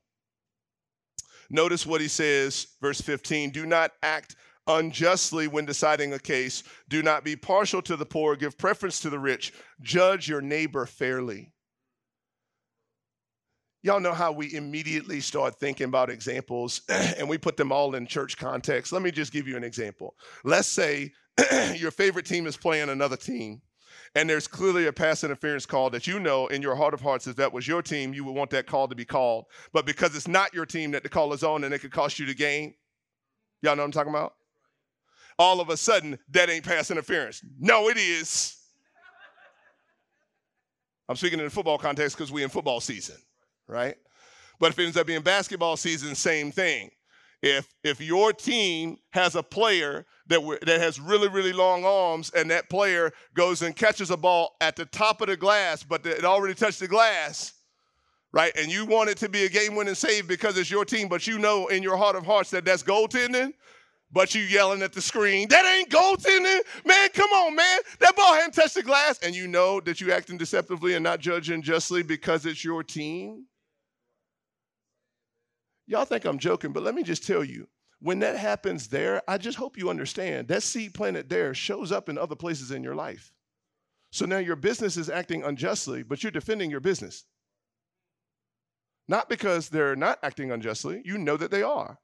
[1.49, 4.35] Notice what he says, verse 15 do not act
[4.67, 9.09] unjustly when deciding a case, do not be partial to the poor, give preference to
[9.09, 11.51] the rich, judge your neighbor fairly.
[13.83, 18.07] Y'all know how we immediately start thinking about examples and we put them all in
[18.07, 18.91] church context.
[18.91, 20.15] Let me just give you an example.
[20.43, 21.11] Let's say
[21.75, 23.61] your favorite team is playing another team
[24.15, 27.27] and there's clearly a pass interference call that you know in your heart of hearts
[27.27, 30.15] if that was your team you would want that call to be called but because
[30.15, 32.33] it's not your team that the call is on and it could cost you the
[32.33, 32.73] game
[33.61, 34.35] y'all know what i'm talking about
[35.37, 38.57] all of a sudden that ain't pass interference no it is
[41.09, 43.17] i'm speaking in the football context because we're in football season
[43.67, 43.95] right?
[44.59, 46.89] But if it ends up being basketball season, same thing.
[47.41, 52.49] If if your team has a player that that has really really long arms and
[52.51, 56.25] that player goes and catches a ball at the top of the glass, but it
[56.25, 57.53] already touched the glass,
[58.31, 58.51] right?
[58.57, 61.37] And you want it to be a game-winning save because it's your team, but you
[61.37, 63.53] know in your heart of hearts that that's goaltending.
[64.11, 67.09] But you yelling at the screen, that ain't goaltending, man.
[67.13, 67.79] Come on, man.
[67.99, 71.19] That ball hadn't touched the glass, and you know that you acting deceptively and not
[71.19, 73.45] judging justly because it's your team.
[75.87, 77.67] Y'all think I'm joking, but let me just tell you
[77.99, 82.09] when that happens there, I just hope you understand that seed planted there shows up
[82.09, 83.31] in other places in your life.
[84.11, 87.25] So now your business is acting unjustly, but you're defending your business.
[89.07, 91.99] Not because they're not acting unjustly, you know that they are,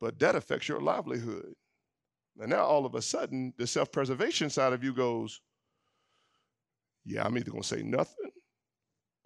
[0.00, 1.54] but that affects your livelihood.
[2.38, 5.40] And now all of a sudden, the self preservation side of you goes,
[7.04, 8.30] Yeah, I'm either going to say nothing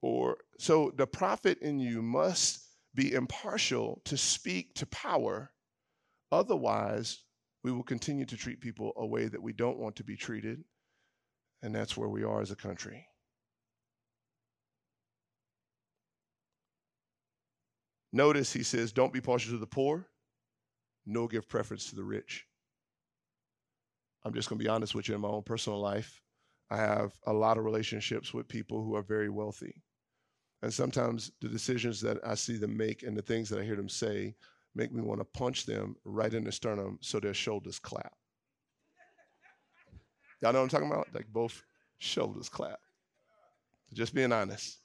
[0.03, 5.51] or so the prophet in you must be impartial to speak to power.
[6.33, 7.25] Otherwise,
[7.63, 10.65] we will continue to treat people a way that we don't want to be treated.
[11.63, 13.07] And that's where we are as a country.
[18.13, 20.09] Notice he says, don't be partial to the poor,
[21.07, 22.45] nor give preference to the rich.
[24.25, 26.21] I'm just going to be honest with you in my own personal life.
[26.71, 29.83] I have a lot of relationships with people who are very wealthy.
[30.63, 33.77] And sometimes the decisions that I see them make and the things that I hear
[33.77, 34.35] them say
[34.75, 38.13] make me want to punch them right in the sternum so their shoulders clap.
[40.41, 41.09] Y'all know what I'm talking about?
[41.15, 41.63] Like both
[41.99, 42.81] shoulders clap.
[43.93, 44.79] Just being honest.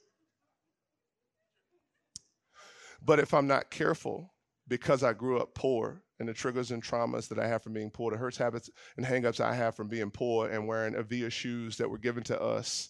[3.03, 4.33] But if I'm not careful,
[4.67, 7.91] because I grew up poor and the triggers and traumas that I have from being
[7.91, 11.77] poor, the hurts, habits, and hangups I have from being poor and wearing Avia shoes
[11.77, 12.89] that were given to us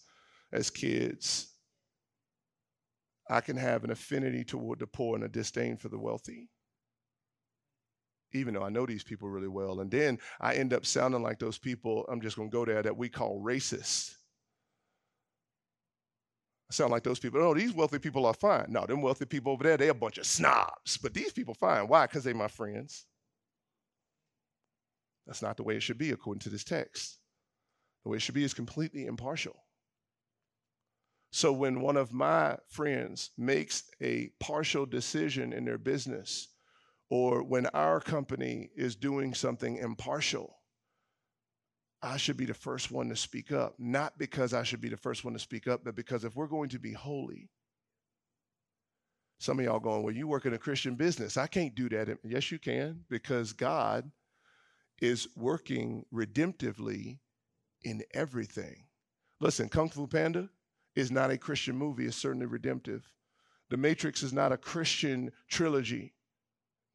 [0.54, 1.55] as kids,
[3.30, 6.50] I can have an affinity toward the poor and a disdain for the wealthy.
[8.34, 9.80] Even though I know these people really well.
[9.80, 12.84] And then I end up sounding like those people, I'm just going to go there,
[12.84, 14.16] that we call racist.
[16.70, 17.42] I sound like those people.
[17.42, 18.66] Oh, these wealthy people are fine.
[18.70, 20.98] No, them wealthy people over there, they're a bunch of snobs.
[20.98, 21.88] But these people fine.
[21.88, 22.08] Why?
[22.08, 23.06] Because they're my friends.
[25.26, 27.20] That's not the way it should be according to this text.
[28.04, 29.56] The way it should be is completely impartial.
[31.32, 36.48] So when one of my friends makes a partial decision in their business,
[37.10, 40.58] or when our company is doing something impartial,
[42.02, 43.76] I should be the first one to speak up.
[43.80, 46.48] Not because I should be the first one to speak up, but because if we're
[46.48, 47.50] going to be holy,
[49.40, 51.38] some of y'all going, Well, you work in a Christian business.
[51.38, 52.18] I can't do that.
[52.24, 54.10] Yes, you can, because God
[55.02, 57.20] is working redemptively
[57.84, 58.86] in everything.
[59.42, 60.50] Listen, Kung Fu Panda,
[60.96, 63.12] is not a Christian movie, it's certainly redemptive.
[63.70, 66.14] The Matrix is not a Christian trilogy.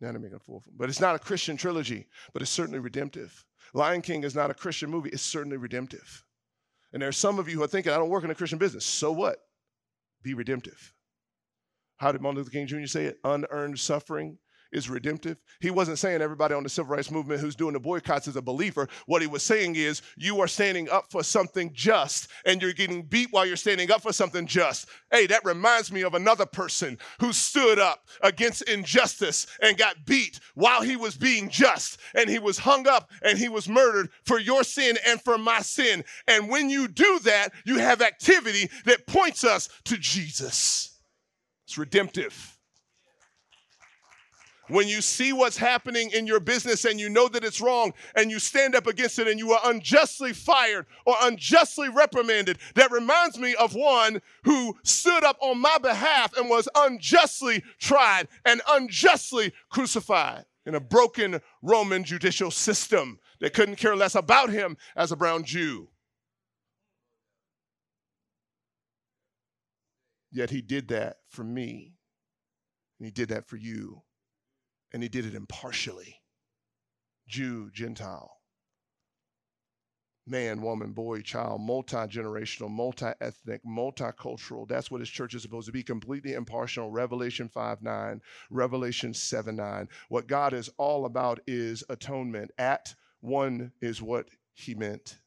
[0.01, 0.75] Now to make a fool of them.
[0.77, 3.45] But it's not a Christian trilogy, but it's certainly redemptive.
[3.75, 6.25] Lion King is not a Christian movie, it's certainly redemptive.
[6.93, 8.59] And there are some of you who are thinking, I don't work in a Christian
[8.59, 8.85] business.
[8.85, 9.39] So what?
[10.23, 10.93] be redemptive.
[11.97, 12.87] How did Martin Luther King Jr.
[12.87, 13.19] say it?
[13.25, 14.39] Unearned suffering
[14.73, 15.39] is redemptive.
[15.61, 18.43] He wasn't saying everybody on the civil rights movement who's doing the boycotts is a
[18.43, 18.89] believer.
[19.07, 23.03] What he was saying is you are standing up for something just and you're getting
[23.03, 24.89] beat while you're standing up for something just.
[25.11, 30.41] Hey, that reminds me of another person who stood up against injustice and got beat
[30.55, 34.39] while he was being just and he was hung up and he was murdered for
[34.39, 36.05] your sin and for my sin.
[36.29, 41.01] And when you do that, you have activity that points us to Jesus.
[41.67, 42.60] It's redemptive.
[44.71, 48.31] When you see what's happening in your business and you know that it's wrong and
[48.31, 53.37] you stand up against it and you are unjustly fired or unjustly reprimanded, that reminds
[53.37, 59.53] me of one who stood up on my behalf and was unjustly tried and unjustly
[59.71, 65.17] crucified in a broken Roman judicial system that couldn't care less about him as a
[65.17, 65.89] brown Jew.
[70.31, 71.95] Yet he did that for me,
[73.01, 74.05] and he did that for you
[74.92, 76.16] and he did it impartially
[77.29, 78.40] Jew, Gentile,
[80.26, 84.66] man, woman, boy, child, multi generational, multi ethnic, multicultural.
[84.68, 86.90] That's what his church is supposed to be completely impartial.
[86.90, 89.88] Revelation 5 9, Revelation 7 9.
[90.09, 92.50] What God is all about is atonement.
[92.59, 95.18] At one is what he meant.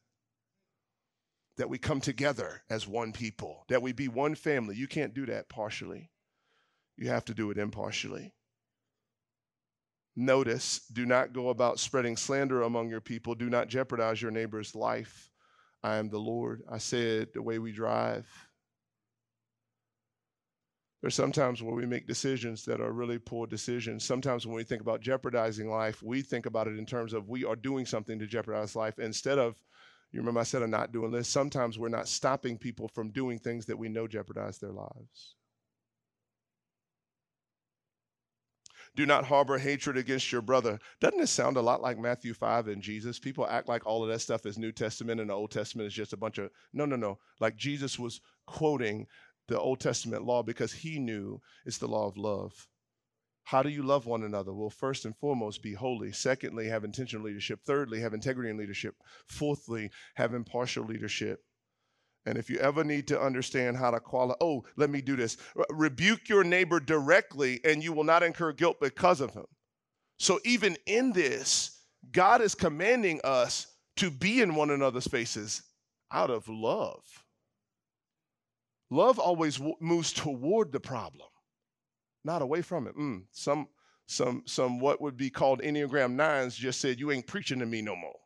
[1.56, 4.74] That we come together as one people, that we be one family.
[4.76, 6.10] You can't do that partially,
[6.96, 8.34] you have to do it impartially.
[10.16, 13.34] Notice, do not go about spreading slander among your people.
[13.34, 15.28] Do not jeopardize your neighbor's life.
[15.82, 16.62] I am the Lord.
[16.70, 18.26] I said the way we drive.
[21.02, 24.04] There's sometimes where we make decisions that are really poor decisions.
[24.04, 27.44] Sometimes when we think about jeopardizing life, we think about it in terms of we
[27.44, 29.56] are doing something to jeopardize life instead of,
[30.12, 31.28] you remember I said I'm not doing this.
[31.28, 35.34] Sometimes we're not stopping people from doing things that we know jeopardize their lives.
[38.96, 40.78] Do not harbor hatred against your brother.
[41.00, 43.18] Doesn't this sound a lot like Matthew 5 and Jesus?
[43.18, 45.94] People act like all of that stuff is New Testament and the Old Testament is
[45.94, 47.18] just a bunch of, no, no, no.
[47.40, 49.06] Like Jesus was quoting
[49.48, 52.68] the Old Testament law because he knew it's the law of love.
[53.42, 54.54] How do you love one another?
[54.54, 56.12] Well, first and foremost, be holy.
[56.12, 57.60] Secondly, have intentional leadership.
[57.66, 58.94] Thirdly, have integrity in leadership.
[59.26, 61.40] Fourthly, have impartial leadership.
[62.26, 65.36] And if you ever need to understand how to qualify, oh, let me do this.
[65.70, 69.46] Rebuke your neighbor directly, and you will not incur guilt because of him.
[70.18, 71.82] So even in this,
[72.12, 75.62] God is commanding us to be in one another's faces
[76.10, 77.02] out of love.
[78.90, 81.28] Love always w- moves toward the problem,
[82.24, 82.96] not away from it.
[82.96, 83.68] Mm, some,
[84.06, 87.82] some, some what would be called Enneagram nines just said, "You ain't preaching to me
[87.82, 88.18] no more."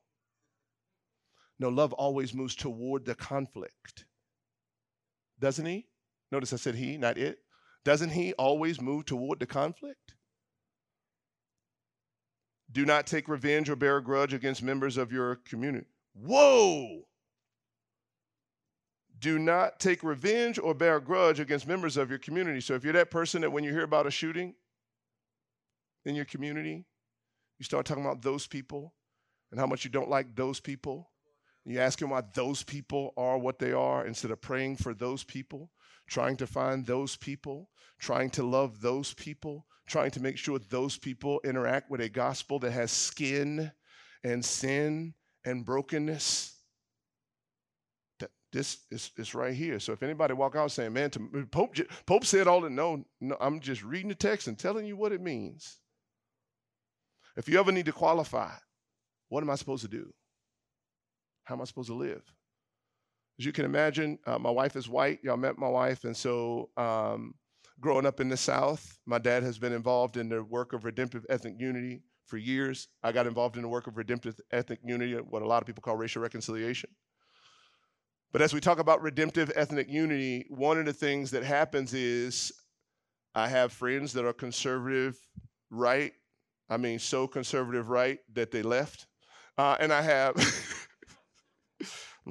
[1.58, 4.04] No, love always moves toward the conflict.
[5.40, 5.86] Doesn't he?
[6.30, 7.38] Notice I said he, not it.
[7.84, 10.14] Doesn't he always move toward the conflict?
[12.70, 15.86] Do not take revenge or bear a grudge against members of your community.
[16.14, 17.06] Whoa!
[19.18, 22.60] Do not take revenge or bear a grudge against members of your community.
[22.60, 24.54] So if you're that person that when you hear about a shooting
[26.04, 26.84] in your community,
[27.58, 28.94] you start talking about those people
[29.50, 31.07] and how much you don't like those people
[31.72, 35.24] you ask him why those people are what they are instead of praying for those
[35.24, 35.70] people,
[36.08, 40.96] trying to find those people, trying to love those people, trying to make sure those
[40.96, 43.72] people interact with a gospel that has skin
[44.24, 46.54] and sin and brokenness.
[48.20, 49.78] That This is, is right here.
[49.80, 51.76] So if anybody walk out saying, man, to, Pope,
[52.06, 55.12] Pope said all that, no, no, I'm just reading the text and telling you what
[55.12, 55.78] it means.
[57.36, 58.52] If you ever need to qualify,
[59.28, 60.12] what am I supposed to do?
[61.48, 62.20] How am I supposed to live?
[63.38, 65.20] As you can imagine, uh, my wife is white.
[65.22, 66.04] Y'all met my wife.
[66.04, 67.32] And so, um,
[67.80, 71.24] growing up in the South, my dad has been involved in the work of redemptive
[71.30, 72.88] ethnic unity for years.
[73.02, 75.80] I got involved in the work of redemptive ethnic unity, what a lot of people
[75.80, 76.90] call racial reconciliation.
[78.30, 82.52] But as we talk about redemptive ethnic unity, one of the things that happens is
[83.34, 85.18] I have friends that are conservative
[85.70, 86.12] right.
[86.68, 89.06] I mean, so conservative right that they left.
[89.56, 90.36] Uh, and I have.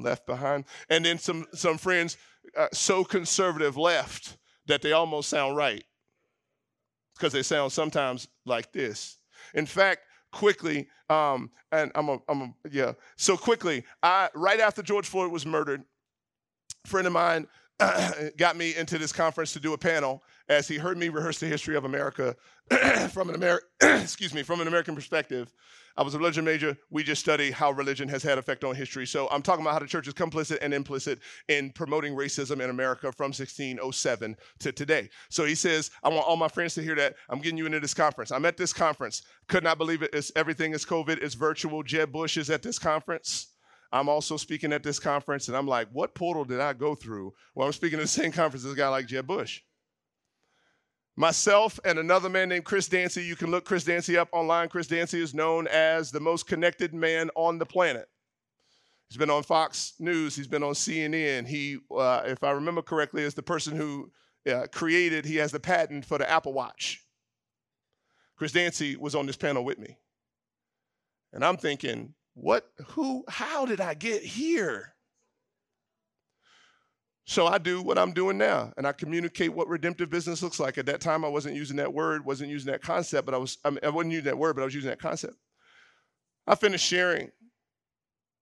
[0.04, 0.66] left behind.
[0.89, 2.18] And then some, some friends
[2.58, 4.38] uh, so conservative left
[4.68, 5.84] that they almost sound right
[7.16, 9.18] because they sound sometimes like this.
[9.54, 12.93] In fact, quickly, um, and I'm a, I'm a, yeah.
[13.16, 15.84] So quickly, I right after George Floyd was murdered,
[16.86, 17.48] a friend of mine
[18.38, 21.48] got me into this conference to do a panel as he heard me rehearse the
[21.48, 22.36] history of America
[23.11, 25.53] from an American, excuse me from an American perspective.
[25.97, 26.78] I was a religion major.
[26.91, 29.07] We just study how religion has had effect on history.
[29.07, 32.70] So I'm talking about how the church is complicit and implicit in promoting racism in
[32.70, 35.09] America from 1607 to today.
[35.30, 37.15] So he says, I want all my friends to hear that.
[37.30, 38.32] I'm getting you into this conference.
[38.32, 39.24] I'm at this conference.
[39.47, 40.11] Could not believe it.
[40.13, 41.18] It's, everything is COVID.
[41.24, 41.82] It's virtual.
[41.82, 43.47] Jeb Bush is at this conference.
[43.91, 47.34] I'm also speaking at this conference, and I'm like, what portal did I go through?
[47.55, 49.61] Well, I'm speaking at the same conference as a guy like Jeb Bush.
[51.20, 53.24] Myself and another man named Chris Dancy.
[53.24, 54.70] You can look Chris Dancy up online.
[54.70, 58.07] Chris Dancy is known as the most connected man on the planet.
[59.09, 60.36] He's been on Fox News.
[60.36, 61.47] He's been on CNN.
[61.47, 64.11] He, uh, if I remember correctly, is the person who
[64.47, 65.26] uh, created.
[65.26, 67.03] He has the patent for the Apple Watch.
[68.36, 69.97] Chris Dancy was on this panel with me,
[71.34, 72.70] and I'm thinking, what?
[72.89, 73.24] Who?
[73.28, 74.93] How did I get here?
[77.30, 80.78] So I do what I'm doing now, and I communicate what redemptive business looks like.
[80.78, 83.58] At that time, I wasn't using that word, wasn't using that concept, but I was.
[83.66, 85.36] I, mean, I wasn't using that word, but I was using that concept.
[86.48, 87.30] I finished sharing.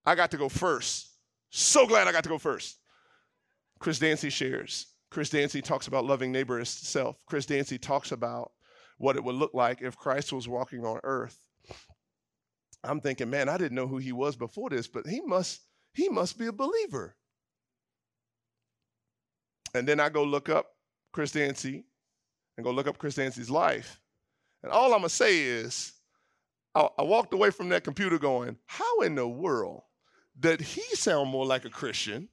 [0.06, 1.10] I got to go first.
[1.50, 2.78] So glad I got to go first.
[3.80, 4.86] Chris Dancy shares.
[5.10, 7.18] Chris Dancy talks about loving neighbor as self.
[7.26, 8.52] Chris Dancy talks about
[9.00, 11.40] what it would look like if Christ was walking on earth.
[12.84, 15.62] I'm thinking, man, I didn't know who he was before this, but he must
[15.96, 17.16] he must be a believer.
[19.76, 20.67] And then I go look up
[21.11, 21.84] Chris Dancy
[22.57, 23.99] and go look up Chris Dancy's life.
[24.63, 25.93] And all I'm going to say is,
[26.73, 29.84] I, I, walked away from that computer going, how in the world
[30.39, 32.30] did he sound more like a Christian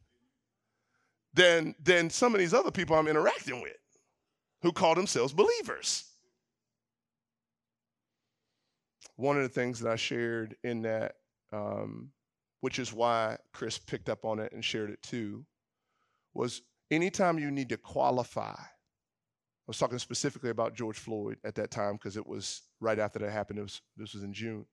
[1.35, 3.77] than, than some of these other people I'm interacting with
[4.63, 6.05] who call themselves believers?
[9.17, 11.17] One of the things that I shared in that,
[11.53, 12.11] um,
[12.61, 15.45] which is why Chris picked up on it and shared it too,
[16.35, 16.63] was
[16.93, 21.95] anytime you need to qualify, I was talking specifically about George Floyd at that time
[21.95, 23.61] because it was right after that happened.
[23.61, 24.67] Was, this was in June.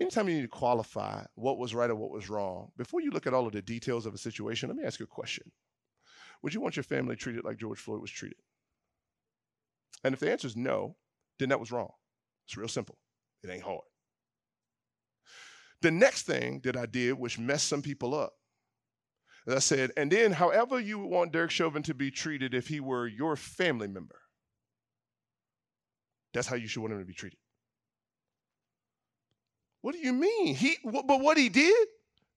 [0.00, 3.26] Anytime you need to qualify what was right or what was wrong, before you look
[3.26, 5.50] at all of the details of a situation, let me ask you a question.
[6.42, 8.38] Would you want your family treated like George Floyd was treated?
[10.04, 10.94] And if the answer is no,
[11.40, 11.90] then that was wrong.
[12.46, 12.96] It's real simple.
[13.42, 13.80] It ain't hard.
[15.82, 18.34] The next thing that I did, which messed some people up,
[19.48, 22.68] as I said, and then however you would want Derek Chauvin to be treated if
[22.68, 24.20] he were your family member,
[26.34, 27.38] that's how you should want him to be treated.
[29.80, 30.54] What do you mean?
[30.54, 31.88] He, but what he did,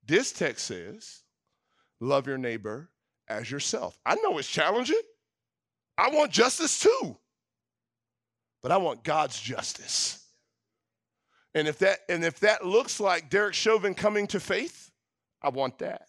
[0.05, 1.23] this text says,
[1.99, 2.89] love your neighbor
[3.27, 3.97] as yourself.
[4.05, 5.01] I know it's challenging.
[5.97, 7.17] I want justice too.
[8.61, 10.23] But I want God's justice.
[11.53, 14.91] And if that and if that looks like Derek Chauvin coming to faith,
[15.41, 16.03] I want that.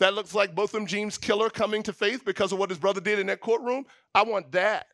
[0.00, 3.18] That looks like Botham Jean's killer coming to faith because of what his brother did
[3.18, 3.86] in that courtroom.
[4.14, 4.86] I want that.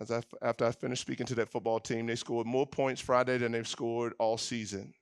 [0.00, 3.38] As I, after I finished speaking to that football team, they scored more points Friday
[3.38, 4.94] than they've scored all season.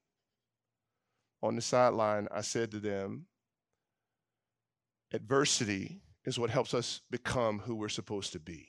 [1.42, 3.26] On the sideline, I said to them,
[5.12, 8.68] adversity is what helps us become who we're supposed to be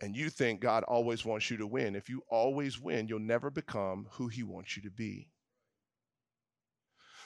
[0.00, 3.50] and you think God always wants you to win, if you always win, you'll never
[3.50, 5.28] become who He wants you to be.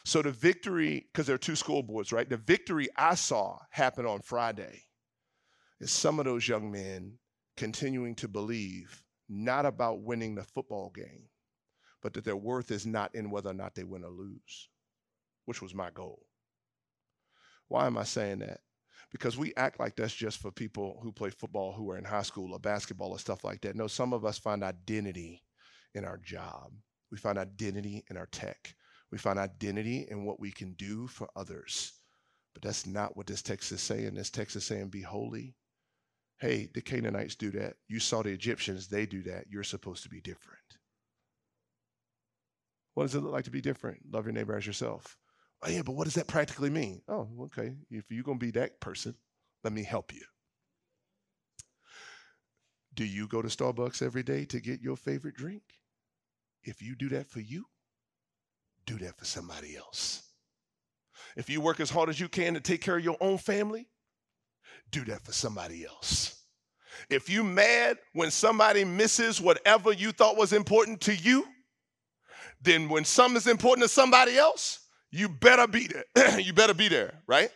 [0.05, 2.29] So the victory, because there are two school boards, right?
[2.29, 4.83] The victory I saw happen on Friday
[5.81, 7.19] is some of those young men
[7.57, 11.29] continuing to believe not about winning the football game,
[12.03, 14.69] but that their worth is not in whether or not they win or lose,
[15.47, 16.27] which was my goal.
[17.69, 18.61] Why am I saying that?
[19.15, 22.23] Because we act like that's just for people who play football who are in high
[22.23, 23.77] school or basketball or stuff like that.
[23.77, 25.41] No, some of us find identity
[25.95, 26.73] in our job.
[27.13, 28.75] We find identity in our tech.
[29.13, 31.93] We find identity in what we can do for others.
[32.55, 34.17] But that's not what this text is saying.
[34.17, 35.55] This text is saying, be holy.
[36.41, 37.75] Hey, the Canaanites do that.
[37.87, 39.45] You saw the Egyptians, they do that.
[39.49, 40.59] You're supposed to be different.
[42.95, 44.01] What does it look like to be different?
[44.11, 45.17] Love your neighbor as yourself.
[45.63, 47.01] Oh, yeah, but what does that practically mean?
[47.09, 47.75] Oh, okay.
[47.91, 49.15] If you're going to be that person,
[49.63, 50.23] let me help you.
[52.95, 55.63] Do you go to Starbucks every day to get your favorite drink?
[56.63, 57.65] If you do that for you,
[58.87, 60.23] do that for somebody else.
[61.37, 63.89] If you work as hard as you can to take care of your own family,
[64.91, 66.43] do that for somebody else.
[67.11, 71.45] If you mad when somebody misses whatever you thought was important to you,
[72.63, 74.84] then when something is important to somebody else,
[75.15, 76.39] you better be there.
[76.41, 77.51] you better be there, right?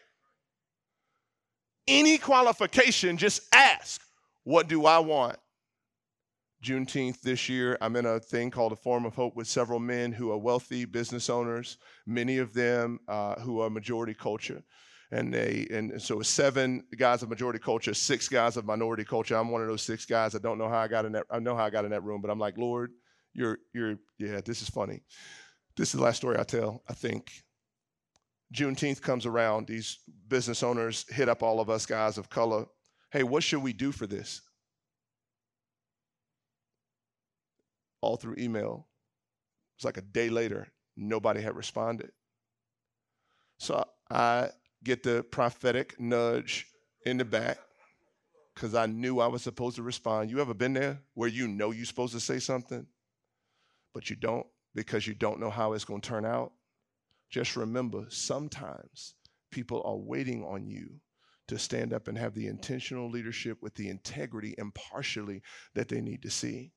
[1.86, 4.00] Any qualification, just ask,
[4.44, 5.38] what do I want
[6.62, 10.12] Juneteenth this year, I'm in a thing called a Forum of Hope with several men
[10.12, 14.62] who are wealthy business owners, many of them uh, who are majority culture.
[15.10, 19.36] And they and so seven guys of majority culture, six guys of minority culture.
[19.36, 20.34] I'm one of those six guys.
[20.34, 21.24] I don't know how I got in that.
[21.30, 22.90] I know how I got in that room, but I'm like, Lord,
[23.32, 24.42] you're you're yeah.
[24.44, 25.00] This is funny.
[25.78, 26.82] This is the last story I tell.
[26.90, 27.30] I think
[28.54, 29.66] Juneteenth comes around.
[29.66, 32.66] These business owners hit up all of us guys of color.
[33.10, 34.40] Hey, what should we do for this?
[38.00, 38.86] all through email.
[39.72, 42.10] It was like a day later, nobody had responded.
[43.58, 44.50] So I
[44.84, 46.66] get the prophetic nudge
[47.04, 47.58] in the back
[48.54, 50.30] because I knew I was supposed to respond.
[50.30, 52.86] You ever been there where you know you're supposed to say something,
[53.94, 56.52] but you don't because you don't know how it's going to turn out?
[57.30, 59.14] Just remember, sometimes
[59.50, 61.00] people are waiting on you
[61.48, 65.42] to stand up and have the intentional leadership with the integrity impartially
[65.74, 66.72] that they need to see.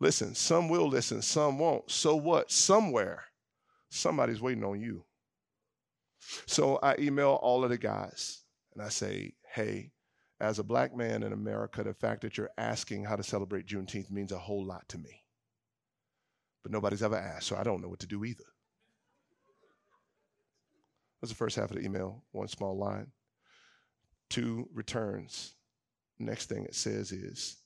[0.00, 1.90] Listen, some will listen, some won't.
[1.90, 2.50] So what?
[2.50, 3.24] Somewhere,
[3.90, 5.04] somebody's waiting on you.
[6.46, 8.42] So I email all of the guys
[8.74, 9.92] and I say, hey,
[10.40, 14.10] as a black man in America, the fact that you're asking how to celebrate Juneteenth
[14.10, 15.22] means a whole lot to me.
[16.62, 18.44] But nobody's ever asked, so I don't know what to do either.
[21.20, 23.08] That's the first half of the email, one small line.
[24.30, 25.54] Two returns.
[26.18, 27.56] Next thing it says is,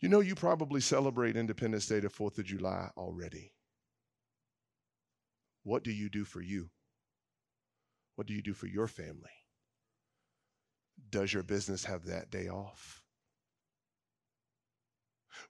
[0.00, 3.52] you know, you probably celebrate Independence Day, the 4th of July already.
[5.62, 6.70] What do you do for you?
[8.14, 9.30] What do you do for your family?
[11.10, 13.02] Does your business have that day off?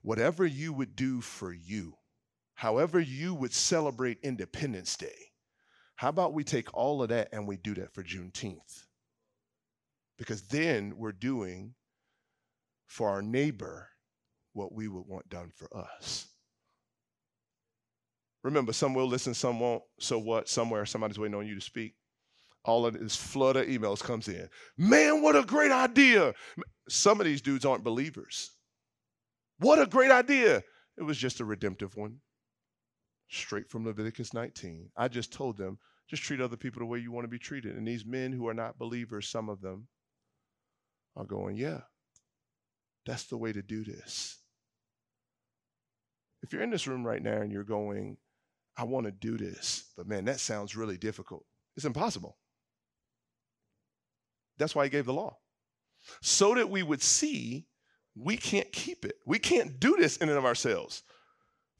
[0.01, 1.93] Whatever you would do for you,
[2.55, 5.26] however you would celebrate Independence Day,
[5.97, 8.83] how about we take all of that and we do that for Juneteenth?
[10.17, 11.73] Because then we're doing
[12.85, 13.89] for our neighbor
[14.53, 16.27] what we would want done for us.
[18.43, 19.81] Remember, some will listen, some won't.
[19.99, 20.47] So what?
[20.47, 21.95] Somewhere somebody's waiting on you to speak.
[22.63, 24.47] All of this flood of emails comes in.
[24.77, 26.33] Man, what a great idea.
[26.87, 28.51] Some of these dudes aren't believers.
[29.59, 30.63] What a great idea.
[30.97, 32.17] It was just a redemptive one.
[33.29, 34.89] Straight from Leviticus 19.
[34.95, 35.77] I just told them,
[36.09, 37.75] just treat other people the way you want to be treated.
[37.75, 39.87] And these men who are not believers, some of them,
[41.15, 41.81] are going, yeah,
[43.05, 44.37] that's the way to do this.
[46.43, 48.17] If you're in this room right now and you're going,
[48.77, 51.43] I want to do this, but man, that sounds really difficult.
[51.75, 52.37] It's impossible.
[54.57, 55.37] That's why he gave the law.
[56.21, 57.67] So that we would see
[58.15, 59.15] we can't keep it.
[59.25, 61.03] We can't do this in and of ourselves.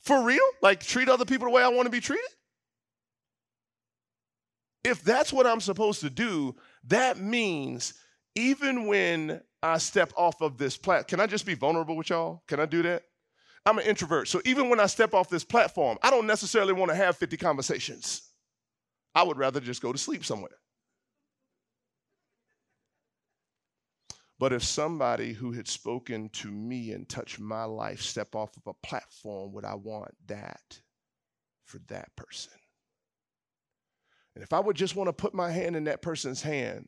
[0.01, 0.43] For real?
[0.61, 2.25] Like treat other people the way I want to be treated?
[4.83, 7.93] If that's what I'm supposed to do, that means
[8.35, 12.43] even when I step off of this platform, can I just be vulnerable with y'all?
[12.47, 13.03] Can I do that?
[13.65, 14.29] I'm an introvert.
[14.29, 17.35] So even when I step off this platform, I don't necessarily want to have 50
[17.35, 18.21] conversations.
[19.13, 20.51] I would rather just go to sleep somewhere.
[24.39, 28.67] But if somebody who had spoken to me and touched my life step off of
[28.67, 30.79] a platform, would I want that
[31.65, 32.53] for that person?
[34.35, 36.88] And if I would just want to put my hand in that person's hand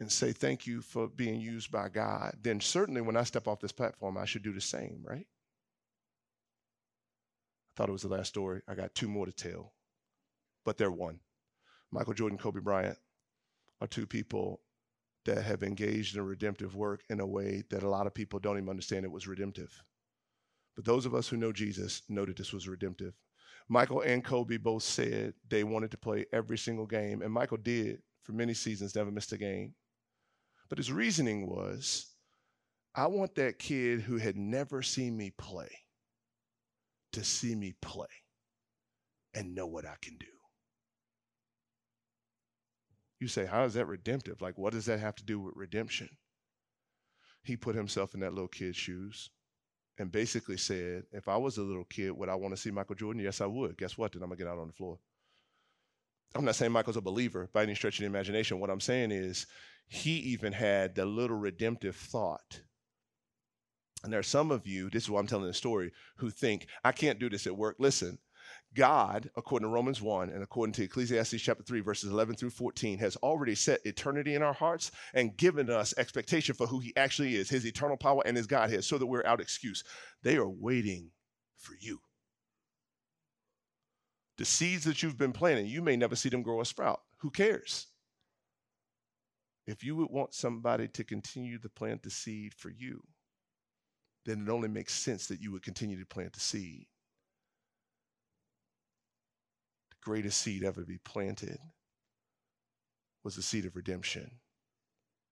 [0.00, 3.60] and say thank you for being used by God, then certainly when I step off
[3.60, 5.26] this platform, I should do the same, right?
[7.70, 8.62] I thought it was the last story.
[8.66, 9.74] I got two more to tell,
[10.64, 11.20] but they're one.
[11.92, 12.98] Michael Jordan, Kobe Bryant
[13.80, 14.60] are two people
[15.26, 18.56] that have engaged in redemptive work in a way that a lot of people don't
[18.56, 19.70] even understand it was redemptive.
[20.74, 23.14] But those of us who know Jesus know that this was redemptive.
[23.68, 28.02] Michael and Kobe both said they wanted to play every single game, and Michael did
[28.22, 29.74] for many seasons, never missed a game.
[30.68, 32.12] But his reasoning was
[32.94, 35.68] I want that kid who had never seen me play
[37.12, 38.06] to see me play
[39.34, 40.26] and know what I can do.
[43.18, 44.42] You say, how is that redemptive?
[44.42, 46.08] Like, what does that have to do with redemption?
[47.42, 49.30] He put himself in that little kid's shoes
[49.98, 52.96] and basically said, if I was a little kid, would I want to see Michael
[52.96, 53.22] Jordan?
[53.22, 53.78] Yes, I would.
[53.78, 54.12] Guess what?
[54.12, 54.98] Then I'm going to get out on the floor.
[56.34, 58.60] I'm not saying Michael's a believer by any stretch of the imagination.
[58.60, 59.46] What I'm saying is
[59.88, 62.60] he even had the little redemptive thought.
[64.04, 66.66] And there are some of you, this is why I'm telling the story, who think,
[66.84, 67.76] I can't do this at work.
[67.78, 68.18] Listen,
[68.74, 72.98] God, according to Romans 1 and according to Ecclesiastes chapter 3, verses 11 through 14,
[72.98, 77.36] has already set eternity in our hearts and given us expectation for who he actually
[77.36, 79.82] is, his eternal power and his Godhead, so that we're out excuse.
[80.22, 81.10] They are waiting
[81.56, 82.00] for you.
[84.36, 87.00] The seeds that you've been planting, you may never see them grow a sprout.
[87.18, 87.86] Who cares?
[89.66, 93.02] If you would want somebody to continue to plant the seed for you,
[94.26, 96.86] then it only makes sense that you would continue to plant the seed.
[99.90, 101.58] The greatest seed ever to be planted
[103.24, 104.30] was the seed of redemption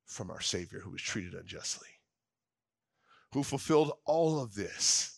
[0.04, 1.86] from our Savior who was treated unjustly,
[3.32, 5.16] who fulfilled all of this.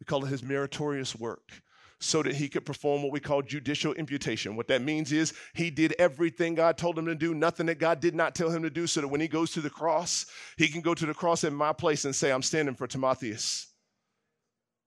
[0.00, 1.62] We call it his meritorious work
[2.00, 4.56] so that he could perform what we call judicial imputation.
[4.56, 8.00] What that means is he did everything God told him to do, nothing that God
[8.00, 10.26] did not tell him to do, so that when he goes to the cross,
[10.56, 13.68] he can go to the cross in my place and say, I'm standing for Timotheus,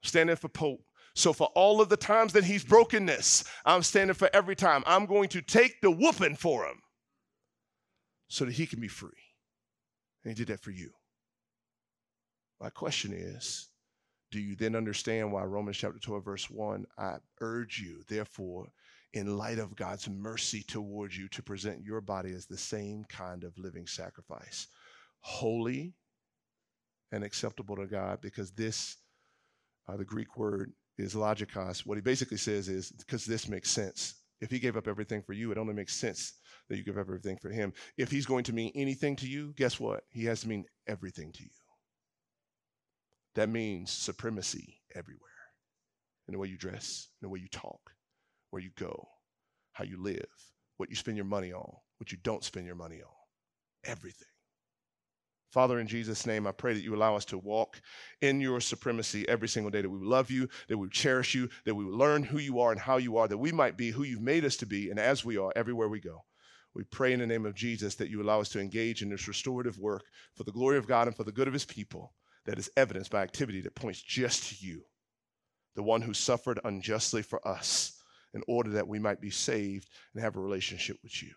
[0.01, 0.81] standing for Pope.
[1.15, 4.83] So, for all of the times that he's broken this, I'm standing for every time.
[4.87, 6.81] I'm going to take the whooping for him
[8.27, 9.09] so that he can be free.
[10.23, 10.91] And he did that for you.
[12.59, 13.69] My question is
[14.31, 16.87] do you then understand why Romans chapter 12, verse 1?
[16.97, 18.65] I urge you, therefore,
[19.13, 23.43] in light of God's mercy towards you, to present your body as the same kind
[23.43, 24.65] of living sacrifice,
[25.19, 25.93] holy
[27.11, 28.97] and acceptable to God, because this,
[29.87, 31.85] uh, the Greek word is logikos.
[31.85, 34.15] What he basically says is because this makes sense.
[34.41, 36.33] If he gave up everything for you, it only makes sense
[36.69, 37.73] that you give up everything for him.
[37.97, 40.03] If he's going to mean anything to you, guess what?
[40.09, 41.49] He has to mean everything to you.
[43.35, 45.19] That means supremacy everywhere
[46.27, 47.91] in the way you dress, in the way you talk,
[48.51, 49.07] where you go,
[49.71, 50.27] how you live,
[50.77, 53.11] what you spend your money on, what you don't spend your money on.
[53.85, 54.32] Everything.
[55.53, 57.79] Father, in Jesus' name, I pray that you allow us to walk
[58.21, 61.75] in your supremacy every single day, that we love you, that we cherish you, that
[61.75, 64.19] we learn who you are and how you are, that we might be who you've
[64.19, 66.23] made us to be, and as we are, everywhere we go.
[66.73, 69.27] We pray in the name of Jesus that you allow us to engage in this
[69.27, 70.01] restorative work
[70.33, 72.15] for the glory of God and for the good of his people
[72.47, 74.81] that is evidenced by activity that points just to you,
[75.75, 78.01] the one who suffered unjustly for us
[78.33, 81.29] in order that we might be saved and have a relationship with you.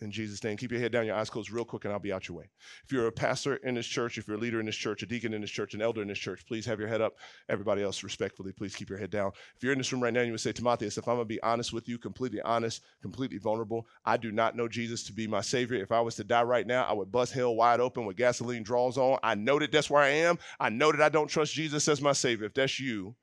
[0.00, 2.12] In Jesus' name, keep your head down, your eyes closed real quick, and I'll be
[2.12, 2.50] out your way.
[2.84, 5.06] If you're a pastor in this church, if you're a leader in this church, a
[5.06, 7.14] deacon in this church, an elder in this church, please have your head up.
[7.48, 9.30] Everybody else, respectfully, please keep your head down.
[9.56, 11.34] If you're in this room right now, you would say, Timotheus, if I'm going to
[11.34, 15.28] be honest with you, completely honest, completely vulnerable, I do not know Jesus to be
[15.28, 15.80] my Savior.
[15.80, 18.64] If I was to die right now, I would bust hell wide open with gasoline
[18.64, 19.18] draws on.
[19.22, 20.38] I know that that's where I am.
[20.58, 22.46] I know that I don't trust Jesus as my Savior.
[22.46, 23.14] If that's you,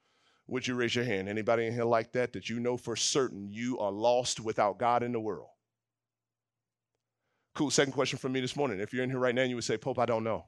[0.48, 1.30] would you raise your hand?
[1.30, 5.04] Anybody in here like that, that you know for certain you are lost without God
[5.04, 5.48] in the world?
[7.56, 7.70] Cool.
[7.70, 8.80] Second question from me this morning.
[8.80, 10.46] If you're in here right now and you would say, Pope, I don't know.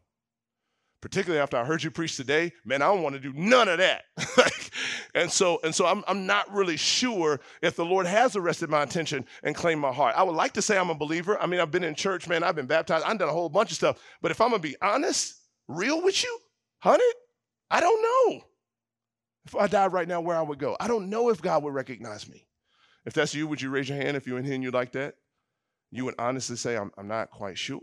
[1.01, 3.77] Particularly after I heard you preach today, man, I don't want to do none of
[3.79, 4.03] that.
[5.15, 8.83] and so, and so I'm, I'm not really sure if the Lord has arrested my
[8.83, 10.15] attention and claimed my heart.
[10.15, 11.37] I would like to say I'm a believer.
[11.41, 13.71] I mean, I've been in church, man, I've been baptized, I've done a whole bunch
[13.71, 13.99] of stuff.
[14.21, 15.35] But if I'm gonna be honest,
[15.67, 16.39] real with you,
[16.79, 17.03] honey,
[17.69, 18.41] I don't know.
[19.45, 20.77] If I died right now, where I would go.
[20.79, 22.47] I don't know if God would recognize me.
[23.05, 24.93] If that's you, would you raise your hand if you're in here and you like
[24.93, 25.15] that?
[25.93, 27.79] You would honestly say, I'm, I'm not quite sure.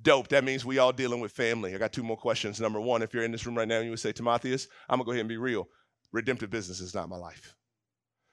[0.00, 0.28] Dope.
[0.28, 1.74] That means we all dealing with family.
[1.74, 2.60] I got two more questions.
[2.60, 4.96] Number one, if you're in this room right now and you would say, Timotheus, I'm
[4.96, 5.68] gonna go ahead and be real.
[6.12, 7.54] Redemptive business is not my life.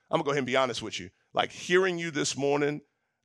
[0.09, 1.09] I'm gonna go ahead and be honest with you.
[1.33, 2.81] Like hearing you this morning,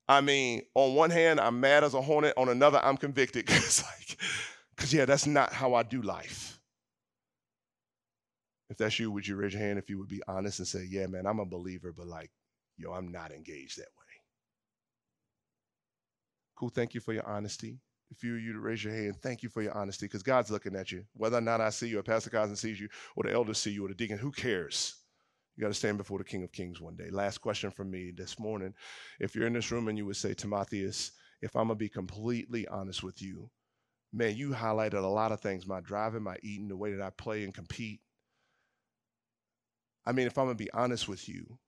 [0.08, 2.34] I mean, on one hand, I'm mad as a hornet.
[2.36, 3.46] On another, I'm convicted.
[3.48, 4.18] Cause like,
[4.76, 6.60] cause yeah, that's not how I do life.
[8.70, 10.86] If that's you, would you raise your hand if you would be honest and say,
[10.88, 12.30] yeah, man, I'm a believer, but like
[12.78, 14.04] yo, I'm not engaged that way.
[16.56, 16.70] Cool.
[16.70, 17.78] Thank you for your honesty.
[18.10, 20.50] A few of you to raise your hand, thank you for your honesty because God's
[20.50, 21.04] looking at you.
[21.12, 23.70] Whether or not I see you, or Pastor Cousin sees you, or the elders see
[23.70, 24.94] you, or the deacon, who cares?
[25.56, 27.10] You got to stand before the King of Kings one day.
[27.10, 28.72] Last question from me this morning.
[29.20, 31.12] If you're in this room and you would say, Timotheus,
[31.42, 33.50] if I'm going to be completely honest with you,
[34.12, 37.10] man, you highlighted a lot of things my driving, my eating, the way that I
[37.10, 38.00] play and compete.
[40.06, 41.58] I mean, if I'm going to be honest with you,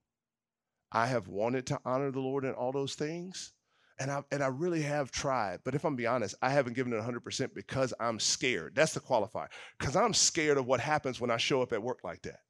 [0.93, 3.53] I have wanted to honor the Lord in all those things.
[3.99, 5.61] And I, and I really have tried.
[5.63, 8.75] But if I'm be honest, I haven't given it 100% because I'm scared.
[8.75, 9.49] That's the qualifier.
[9.79, 12.41] Because I'm scared of what happens when I show up at work like that.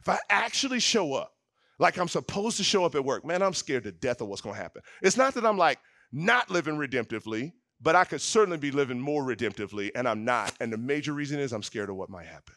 [0.00, 1.32] If I actually show up
[1.78, 4.42] like I'm supposed to show up at work, man, I'm scared to death of what's
[4.42, 4.82] going to happen.
[5.00, 5.78] It's not that I'm like
[6.12, 10.52] not living redemptively, but I could certainly be living more redemptively, and I'm not.
[10.60, 12.54] And the major reason is I'm scared of what might happen.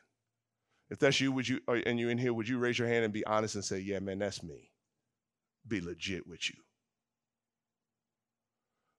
[0.90, 3.06] If that's you, would you, uh, and you in here, would you raise your hand
[3.06, 4.73] and be honest and say, yeah, man, that's me?
[5.68, 6.56] Be legit with you.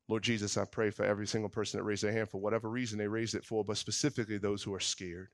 [0.08, 2.98] Lord Jesus, I pray for every single person that raised their hand for whatever reason
[2.98, 5.28] they raised it for, but specifically those who are scared.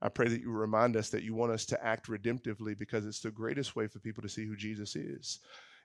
[0.00, 3.20] I pray that you remind us that you want us to act redemptively because it's
[3.20, 5.38] the greatest way for people to see who Jesus is.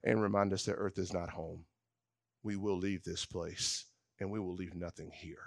[0.03, 1.63] And remind us that earth is not home.
[2.41, 3.85] We will leave this place
[4.19, 5.43] and we will leave nothing here.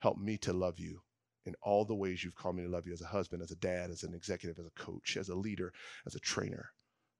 [0.00, 1.00] Help me to love you
[1.46, 3.56] in all the ways you've called me to love you as a husband, as a
[3.56, 5.72] dad, as an executive, as a coach, as a leader,
[6.06, 6.70] as a trainer.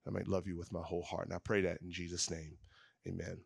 [0.07, 1.27] I might love you with my whole heart.
[1.27, 2.59] And I pray that in Jesus' name.
[3.07, 3.39] Amen.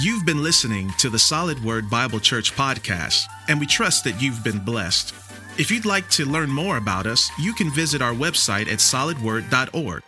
[0.00, 4.42] You've been listening to the Solid Word Bible Church podcast, and we trust that you've
[4.42, 5.14] been blessed.
[5.58, 10.02] If you'd like to learn more about us, you can visit our website at solidword.org.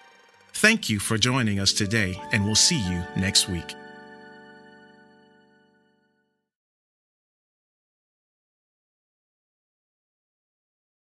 [0.52, 3.74] Thank you for joining us today, and we'll see you next week.